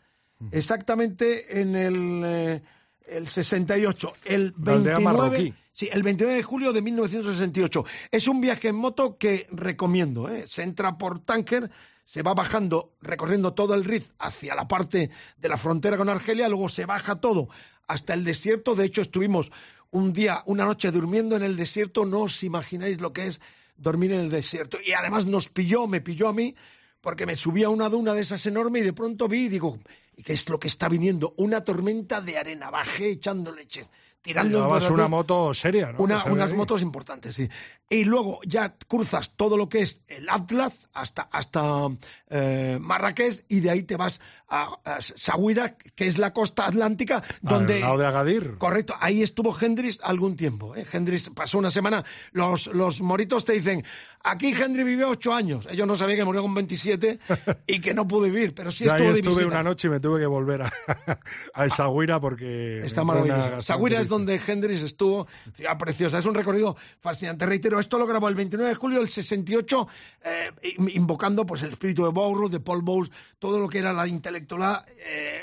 exactamente 0.51 1.61
en 1.61 1.77
el, 1.77 2.61
el 3.07 3.27
68. 3.27 4.13
El 4.25 4.53
La 4.63 4.73
aldea 4.73 4.95
29, 4.95 5.03
marroquí. 5.03 5.53
Sí, 5.73 5.89
el 5.91 6.03
29 6.03 6.37
de 6.37 6.43
julio 6.43 6.71
de 6.71 6.81
1968. 6.81 7.85
Es 8.09 8.27
un 8.27 8.39
viaje 8.39 8.69
en 8.69 8.75
moto 8.75 9.17
que 9.17 9.45
recomiendo. 9.51 10.29
¿eh? 10.29 10.45
Se 10.47 10.63
entra 10.63 10.97
por 10.97 11.19
Tánger, 11.19 11.69
se 12.05 12.21
va 12.21 12.33
bajando, 12.33 12.93
recorriendo 13.01 13.53
todo 13.53 13.73
el 13.73 13.83
Riz 13.83 14.13
hacia 14.19 14.55
la 14.55 14.67
parte 14.67 15.09
de 15.37 15.49
la 15.49 15.57
frontera 15.57 15.97
con 15.97 16.07
Argelia, 16.07 16.47
luego 16.47 16.69
se 16.69 16.85
baja 16.85 17.15
todo 17.15 17.49
hasta 17.87 18.13
el 18.13 18.23
desierto. 18.23 18.73
De 18.75 18.85
hecho, 18.85 19.01
estuvimos 19.01 19.51
un 19.91 20.13
día, 20.13 20.43
una 20.45 20.63
noche 20.63 20.91
durmiendo 20.91 21.35
en 21.35 21.43
el 21.43 21.57
desierto. 21.57 22.05
No 22.05 22.21
os 22.21 22.41
imagináis 22.43 23.01
lo 23.01 23.11
que 23.11 23.27
es 23.27 23.41
dormir 23.75 24.13
en 24.13 24.21
el 24.21 24.29
desierto. 24.29 24.77
Y 24.85 24.93
además 24.93 25.25
nos 25.25 25.49
pilló, 25.49 25.87
me 25.87 26.01
pilló 26.01 26.29
a 26.29 26.33
mí, 26.33 26.55
porque 27.01 27.25
me 27.25 27.35
subí 27.35 27.63
a 27.63 27.69
una 27.69 27.89
duna 27.89 28.13
de 28.13 28.21
esas 28.21 28.45
enormes 28.45 28.83
y 28.83 28.85
de 28.85 28.93
pronto 28.93 29.27
vi 29.27 29.45
y 29.45 29.49
digo, 29.49 29.79
¿y 30.15 30.23
qué 30.23 30.33
es 30.33 30.47
lo 30.49 30.59
que 30.59 30.67
está 30.67 30.87
viniendo? 30.89 31.33
Una 31.37 31.63
tormenta 31.63 32.21
de 32.21 32.37
arena. 32.37 32.69
Bajé 32.69 33.09
echando 33.11 33.51
leches. 33.51 33.89
Tirando 34.21 34.57
Llevabas 34.57 34.89
una 34.89 35.07
moto 35.07 35.53
seria, 35.53 35.91
¿no? 35.91 35.99
Una- 35.99 36.23
Que 36.23 36.31
unas 36.31 36.51
motos 36.53 36.81
importantes, 36.81 37.35
sí. 37.35 37.47
Y 37.87 38.03
luego 38.03 38.39
ya 38.45 38.75
cruzas 38.87 39.33
todo 39.35 39.57
lo 39.57 39.69
que 39.69 39.81
es 39.81 40.01
el 40.07 40.27
Atlas 40.29 40.89
hasta, 40.93 41.23
hasta 41.23 41.87
eh, 42.29 42.79
Marrakech 42.81 43.45
y 43.47 43.59
de 43.59 43.69
ahí 43.69 43.83
te 43.83 43.95
vas 43.95 44.19
a, 44.47 44.77
a 44.83 45.01
Sahuira, 45.01 45.75
que 45.77 46.07
es 46.07 46.17
la 46.17 46.33
costa 46.33 46.65
atlántica, 46.65 47.23
donde... 47.41 47.75
Al 47.75 47.81
lado 47.81 47.97
de 47.97 48.07
Agadir. 48.07 48.57
Correcto, 48.57 48.95
ahí 48.99 49.21
estuvo 49.21 49.55
Hendrix 49.59 49.99
algún 50.03 50.35
tiempo. 50.35 50.75
¿eh? 50.75 50.85
Hendrix 50.91 51.29
pasó 51.29 51.57
una 51.57 51.69
semana. 51.69 52.03
Los, 52.31 52.67
los 52.67 53.01
moritos 53.01 53.45
te 53.45 53.53
dicen, 53.53 53.83
aquí 54.23 54.53
Hendrix 54.53 54.85
vivió 54.85 55.09
ocho 55.09 55.33
años. 55.33 55.67
Ellos 55.69 55.87
no 55.87 55.95
sabían 55.95 56.19
que 56.19 56.25
murió 56.25 56.41
con 56.41 56.53
27 56.53 57.19
y 57.67 57.79
que 57.79 57.93
no 57.93 58.07
pudo 58.07 58.23
vivir, 58.23 58.53
pero 58.53 58.71
sí 58.71 58.85
Yo 58.85 58.93
ahí 58.93 59.03
estuvo 59.05 59.13
de 59.13 59.19
estuve 59.19 59.45
una 59.45 59.63
noche 59.63 59.87
y 59.87 59.91
me 59.91 59.99
tuve 59.99 60.19
que 60.19 60.27
volver 60.27 60.63
a, 60.63 60.73
a 61.53 61.65
Essaouira 61.65 62.19
porque... 62.19 62.85
Está 62.85 63.03
maravilloso. 63.03 63.61
Sagüira 63.61 63.99
es 63.99 64.09
donde 64.09 64.39
Hendrix 64.45 64.81
estuvo, 64.81 65.27
ciudad 65.55 65.77
preciosa. 65.77 66.19
Es 66.19 66.25
un 66.25 66.35
recorrido 66.35 66.75
fascinante. 66.99 67.45
Reitero, 67.45 67.74
esto 67.79 67.97
lo 67.97 68.07
grabó 68.07 68.29
el 68.29 68.35
29 68.35 68.69
de 68.69 68.75
julio 68.75 68.99
del 68.99 69.09
68, 69.09 69.87
eh, 70.23 70.51
in- 70.77 70.89
invocando 70.93 71.45
pues 71.45 71.61
el 71.63 71.71
espíritu 71.71 72.03
de 72.03 72.09
Bowles, 72.11 72.51
de 72.51 72.59
Paul 72.59 72.81
Bowles, 72.81 73.11
todo 73.39 73.59
lo 73.59 73.67
que 73.67 73.79
era 73.79 73.93
la 73.93 74.07
intelectualidad 74.07 74.85
eh, 74.97 75.41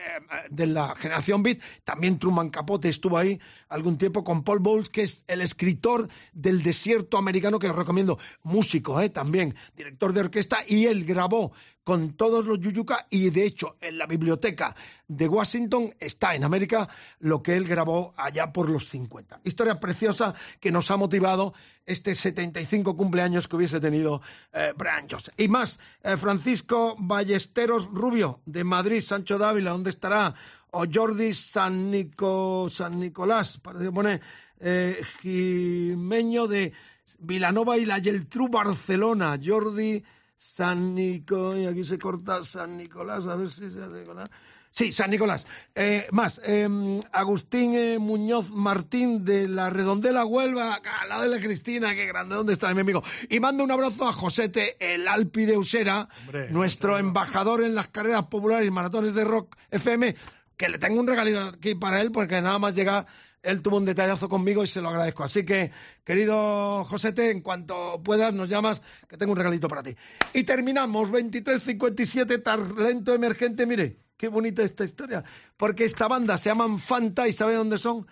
de 0.51 0.66
la 0.66 0.95
generación 0.95 1.43
beat. 1.43 1.59
También 1.85 2.18
Truman 2.18 2.51
Capote 2.51 2.89
estuvo 2.89 3.16
ahí 3.18 3.39
algún 3.68 3.99
tiempo 3.99 4.24
con 4.24 4.43
Paul 4.45 4.61
Bowles, 4.61 4.89
que 4.91 5.03
es 5.03 5.24
el 5.28 5.41
escritor 5.41 6.09
del 6.33 6.62
desierto 6.62 7.16
americano 7.18 7.59
que 7.59 7.68
os 7.68 7.76
recomiendo. 7.76 8.18
Músico, 8.43 9.01
eh, 9.01 9.09
también, 9.11 9.55
director 9.76 10.12
de 10.12 10.20
orquesta, 10.20 10.59
y 10.66 10.87
él 10.87 11.05
grabó 11.05 11.53
con 11.85 12.14
todos 12.14 12.47
los 12.47 12.61
Yuyuka 12.61 13.07
y 13.11 13.30
de 13.30 13.45
hecho 13.45 13.76
en 13.80 13.99
la 13.99 14.07
biblioteca 14.07 14.74
de 15.09 15.28
Washington 15.28 15.95
está 15.99 16.35
en 16.35 16.45
América 16.45 16.89
lo 17.18 17.43
que 17.43 17.57
él 17.57 17.66
grabó 17.66 18.14
allá 18.16 18.53
por 18.53 18.70
los 18.70 18.89
50. 18.89 19.41
Historia 19.45 19.80
preciosa 19.80 20.35
que 20.61 20.72
nos 20.72 20.91
ha 20.91 20.97
motivado 20.97 21.55
este 21.85 22.14
75 22.14 22.97
cumpleaños 22.97 23.49
que 23.49 23.57
hubiese 23.57 23.80
tenido 23.80 24.22
eh, 24.53 24.72
Brian 24.76 25.07
Jones. 25.11 25.30
Y 25.37 25.49
más, 25.49 25.78
eh, 26.03 26.16
Francisco 26.16 26.97
Ballesteros 26.99 27.87
Rubio 27.87 28.41
de 28.47 28.64
Madrid, 28.64 29.01
Sancho 29.01 29.39
Dávila, 29.39 29.72
¿dónde 29.72 29.91
estará? 29.91 30.35
O 30.70 30.85
Jordi 30.91 31.35
San 31.35 31.91
Nicolás, 31.91 33.59
parece 33.59 33.85
que 33.85 33.93
pone 33.93 34.20
eh, 34.61 35.03
Jimeño 35.20 36.47
de 36.47 36.72
Vilanova 37.18 37.76
y 37.76 37.85
la 37.85 38.01
Geltrú 38.01 38.49
Barcelona, 38.49 39.39
Jordi 39.45 40.03
San 40.45 40.93
Nico, 40.97 41.57
y 41.57 41.66
aquí 41.66 41.84
se 41.84 41.99
corta 41.99 42.43
San 42.43 42.76
Nicolás, 42.76 43.26
a 43.26 43.36
ver 43.36 43.49
si 43.49 43.70
se 43.70 43.80
hace 43.80 44.03
con 44.03 44.16
la- 44.16 44.28
Sí, 44.72 44.90
San 44.90 45.11
Nicolás. 45.11 45.47
Eh, 45.74 46.07
más, 46.11 46.40
eh, 46.45 46.66
Agustín 47.12 47.74
eh, 47.74 47.99
Muñoz 48.01 48.51
Martín 48.51 49.22
de 49.22 49.47
la 49.47 49.70
Redondela 49.70 50.24
Huelva, 50.24 50.74
acá 50.74 51.03
al 51.03 51.11
lado 51.11 51.22
de 51.22 51.28
la 51.28 51.38
Cristina, 51.40 51.95
qué 51.95 52.07
grande, 52.07 52.34
¿dónde 52.34 52.55
está 52.55 52.74
mi 52.74 52.80
amigo? 52.80 53.05
Y 53.28 53.38
mando 53.38 53.62
un 53.62 53.70
abrazo 53.70 54.09
a 54.09 54.12
Josete, 54.12 54.76
el 54.80 55.07
Alpi 55.07 55.45
de 55.45 55.57
Usera, 55.57 56.09
nuestro 56.51 56.99
embajador 56.99 57.62
en 57.62 57.74
las 57.76 57.88
carreras 57.88 58.24
populares 58.26 58.66
y 58.66 58.70
maratones 58.72 59.14
de 59.14 59.22
rock 59.24 59.55
FM, 59.70 60.16
que 60.57 60.68
le 60.68 60.78
tengo 60.78 60.99
un 61.01 61.07
regalito 61.07 61.40
aquí 61.40 61.76
para 61.76 62.01
él, 62.01 62.11
porque 62.11 62.40
nada 62.43 62.59
más 62.59 62.74
llega 62.74 63.07
él 63.43 63.61
tuvo 63.61 63.76
un 63.76 63.84
detallazo 63.84 64.28
conmigo 64.28 64.62
y 64.62 64.66
se 64.66 64.80
lo 64.80 64.88
agradezco. 64.88 65.24
Así 65.24 65.45
que, 65.45 65.70
querido 66.05 66.84
Josete, 66.84 67.30
en 67.30 67.40
cuanto 67.40 68.01
puedas 68.03 68.32
nos 68.32 68.49
llamas, 68.49 68.80
que 69.09 69.16
tengo 69.16 69.32
un 69.32 69.38
regalito 69.38 69.68
para 69.68 69.82
ti. 69.82 69.95
Y 70.32 70.45
terminamos, 70.45 71.11
23.57, 71.11 72.43
talento 72.43 73.14
emergente, 73.14 73.66
mire, 73.66 73.99
qué 74.16 74.28
bonita 74.28 74.62
esta 74.62 74.84
historia. 74.84 75.24
Porque 75.57 75.84
esta 75.84 76.09
banda 76.09 76.38
se 76.38 76.51
llaman 76.51 76.78
Fanta 76.78 77.26
y 77.26 77.32
¿sabe 77.32 77.55
dónde 77.55 77.78
son? 77.78 78.07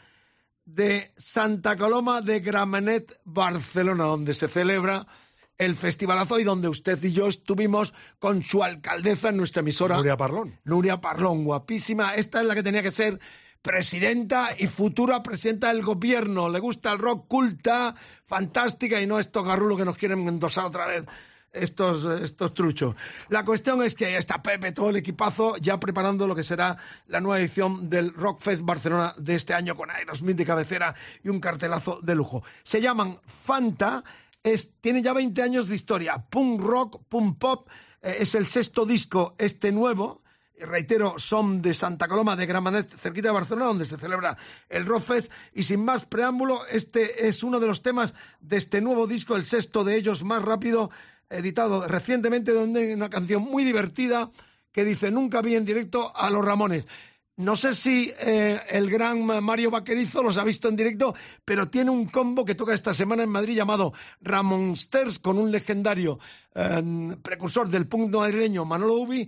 De 0.64 1.12
Santa 1.16 1.76
Coloma 1.76 2.20
de 2.20 2.40
Gramenet, 2.40 3.20
Barcelona, 3.24 4.04
donde 4.04 4.34
se 4.34 4.48
celebra 4.48 5.06
el 5.58 5.76
festivalazo 5.76 6.40
y 6.40 6.44
donde 6.44 6.68
usted 6.68 7.02
y 7.04 7.12
yo 7.12 7.28
estuvimos 7.28 7.92
con 8.18 8.42
su 8.42 8.64
alcaldesa 8.64 9.28
en 9.28 9.36
nuestra 9.36 9.60
emisora. 9.60 9.96
Nuria 9.96 10.16
Parlón. 10.16 10.58
Nuria 10.64 11.00
Parlón, 11.00 11.44
guapísima. 11.44 12.14
Esta 12.14 12.40
es 12.40 12.46
la 12.46 12.54
que 12.54 12.62
tenía 12.62 12.82
que 12.82 12.90
ser 12.90 13.20
presidenta 13.62 14.50
y 14.58 14.66
futura 14.66 15.22
presidenta 15.22 15.68
del 15.68 15.82
gobierno. 15.82 16.48
Le 16.48 16.58
gusta 16.58 16.92
el 16.92 16.98
rock, 16.98 17.26
culta, 17.28 17.94
fantástica 18.24 19.00
y 19.00 19.06
no 19.06 19.18
estos 19.18 19.44
garrulos 19.44 19.78
que 19.78 19.84
nos 19.84 19.96
quieren 19.96 20.26
endosar 20.28 20.64
otra 20.64 20.86
vez. 20.86 21.04
Estos, 21.52 22.04
estos 22.22 22.54
truchos. 22.54 22.94
La 23.28 23.44
cuestión 23.44 23.82
es 23.82 23.96
que 23.96 24.06
ahí 24.06 24.14
está 24.14 24.40
Pepe, 24.40 24.70
todo 24.70 24.90
el 24.90 24.96
equipazo, 24.96 25.56
ya 25.56 25.80
preparando 25.80 26.28
lo 26.28 26.36
que 26.36 26.44
será 26.44 26.76
la 27.08 27.20
nueva 27.20 27.40
edición 27.40 27.90
del 27.90 28.14
Rockfest 28.14 28.62
Barcelona 28.62 29.14
de 29.16 29.34
este 29.34 29.52
año 29.52 29.74
con 29.74 29.90
Aerosmith 29.90 30.36
de 30.36 30.46
cabecera 30.46 30.94
y 31.24 31.28
un 31.28 31.40
cartelazo 31.40 31.98
de 32.02 32.14
lujo. 32.14 32.44
Se 32.62 32.80
llaman 32.80 33.18
Fanta, 33.26 34.04
es, 34.44 34.74
tiene 34.80 35.02
ya 35.02 35.12
20 35.12 35.42
años 35.42 35.68
de 35.68 35.74
historia. 35.74 36.24
Punk 36.30 36.60
rock, 36.60 37.02
punk 37.08 37.38
pop, 37.38 37.68
eh, 38.00 38.18
es 38.20 38.36
el 38.36 38.46
sexto 38.46 38.86
disco, 38.86 39.34
este 39.36 39.72
nuevo. 39.72 40.19
Reitero, 40.60 41.18
son 41.18 41.62
de 41.62 41.74
Santa 41.74 42.06
Coloma 42.06 42.36
de 42.36 42.46
Gramenet, 42.46 42.88
cerquita 42.88 43.28
de 43.28 43.34
Barcelona, 43.34 43.66
donde 43.66 43.86
se 43.86 43.98
celebra 43.98 44.36
el 44.68 44.86
Rockfest. 44.86 45.32
Y 45.54 45.62
sin 45.62 45.84
más 45.84 46.04
preámbulo, 46.04 46.66
este 46.66 47.28
es 47.28 47.42
uno 47.42 47.60
de 47.60 47.66
los 47.66 47.82
temas 47.82 48.14
de 48.40 48.56
este 48.56 48.80
nuevo 48.80 49.06
disco, 49.06 49.36
el 49.36 49.44
sexto 49.44 49.84
de 49.84 49.96
ellos 49.96 50.24
más 50.24 50.42
rápido, 50.42 50.90
editado 51.28 51.86
recientemente, 51.86 52.52
donde 52.52 52.82
hay 52.82 52.92
una 52.92 53.10
canción 53.10 53.42
muy 53.42 53.64
divertida 53.64 54.30
que 54.72 54.84
dice 54.84 55.10
Nunca 55.10 55.42
vi 55.42 55.56
en 55.56 55.64
directo 55.64 56.14
a 56.16 56.30
los 56.30 56.44
Ramones. 56.44 56.86
No 57.40 57.56
sé 57.56 57.74
si 57.74 58.12
eh, 58.20 58.60
el 58.68 58.90
gran 58.90 59.24
Mario 59.24 59.70
Vaquerizo 59.70 60.22
los 60.22 60.36
ha 60.36 60.44
visto 60.44 60.68
en 60.68 60.76
directo, 60.76 61.14
pero 61.42 61.70
tiene 61.70 61.90
un 61.90 62.04
combo 62.04 62.44
que 62.44 62.54
toca 62.54 62.74
esta 62.74 62.92
semana 62.92 63.22
en 63.22 63.30
Madrid 63.30 63.56
llamado 63.56 63.94
Ramonsters 64.20 65.18
con 65.18 65.38
un 65.38 65.50
legendario 65.50 66.18
eh, 66.54 67.16
precursor 67.22 67.70
del 67.70 67.86
punk 67.86 68.14
madrileño, 68.14 68.66
Manolo 68.66 68.94
Ubi, 68.96 69.26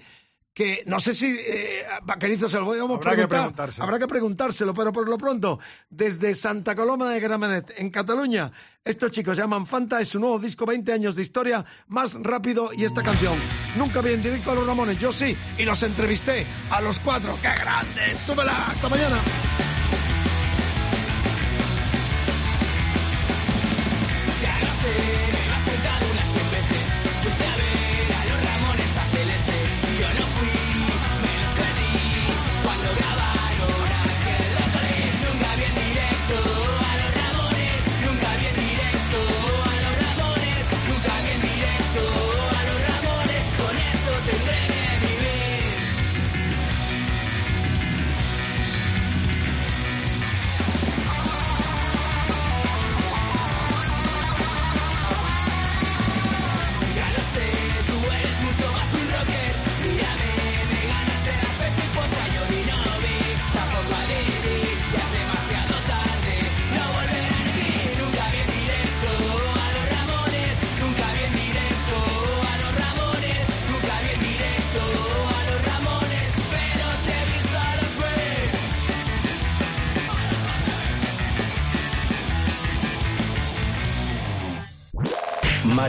que 0.54 0.82
no 0.86 1.00
sé 1.00 1.14
si 1.14 1.26
eh, 1.26 1.84
Vaquerizo 2.02 2.48
se 2.48 2.58
lo 2.58 2.66
podemos 2.66 2.98
Habrá 2.98 3.10
que 3.12 3.16
preguntar. 3.16 3.38
preguntárselo. 3.40 3.84
Habrá 3.84 3.98
que 3.98 4.06
preguntárselo, 4.06 4.74
pero 4.74 4.92
por 4.92 5.08
lo 5.08 5.16
pronto, 5.18 5.58
desde 5.88 6.34
Santa 6.34 6.74
Coloma 6.74 7.08
de 7.10 7.20
Gramenet, 7.20 7.72
en 7.78 7.90
Cataluña, 7.90 8.50
estos 8.84 9.10
chicos 9.12 9.36
llaman 9.38 9.66
Fanta, 9.66 10.00
es 10.00 10.08
su 10.08 10.20
nuevo 10.20 10.38
disco, 10.38 10.66
20 10.66 10.92
años 10.92 11.16
de 11.16 11.22
historia, 11.22 11.64
más 11.88 12.14
rápido 12.20 12.70
y 12.72 12.84
esta 12.84 13.02
canción. 13.02 13.34
Nunca 13.76 14.00
vi 14.02 14.12
en 14.12 14.22
directo 14.22 14.50
a 14.50 14.54
los 14.54 14.66
Ramones, 14.66 14.98
yo 14.98 15.12
sí, 15.12 15.36
y 15.56 15.64
los 15.64 15.82
entrevisté 15.82 16.46
a 16.70 16.80
los 16.82 16.98
cuatro. 16.98 17.38
¡Qué 17.40 17.48
grandes! 17.48 18.18
¡Súbela! 18.18 18.66
¡Hasta 18.68 18.88
mañana! 18.88 19.18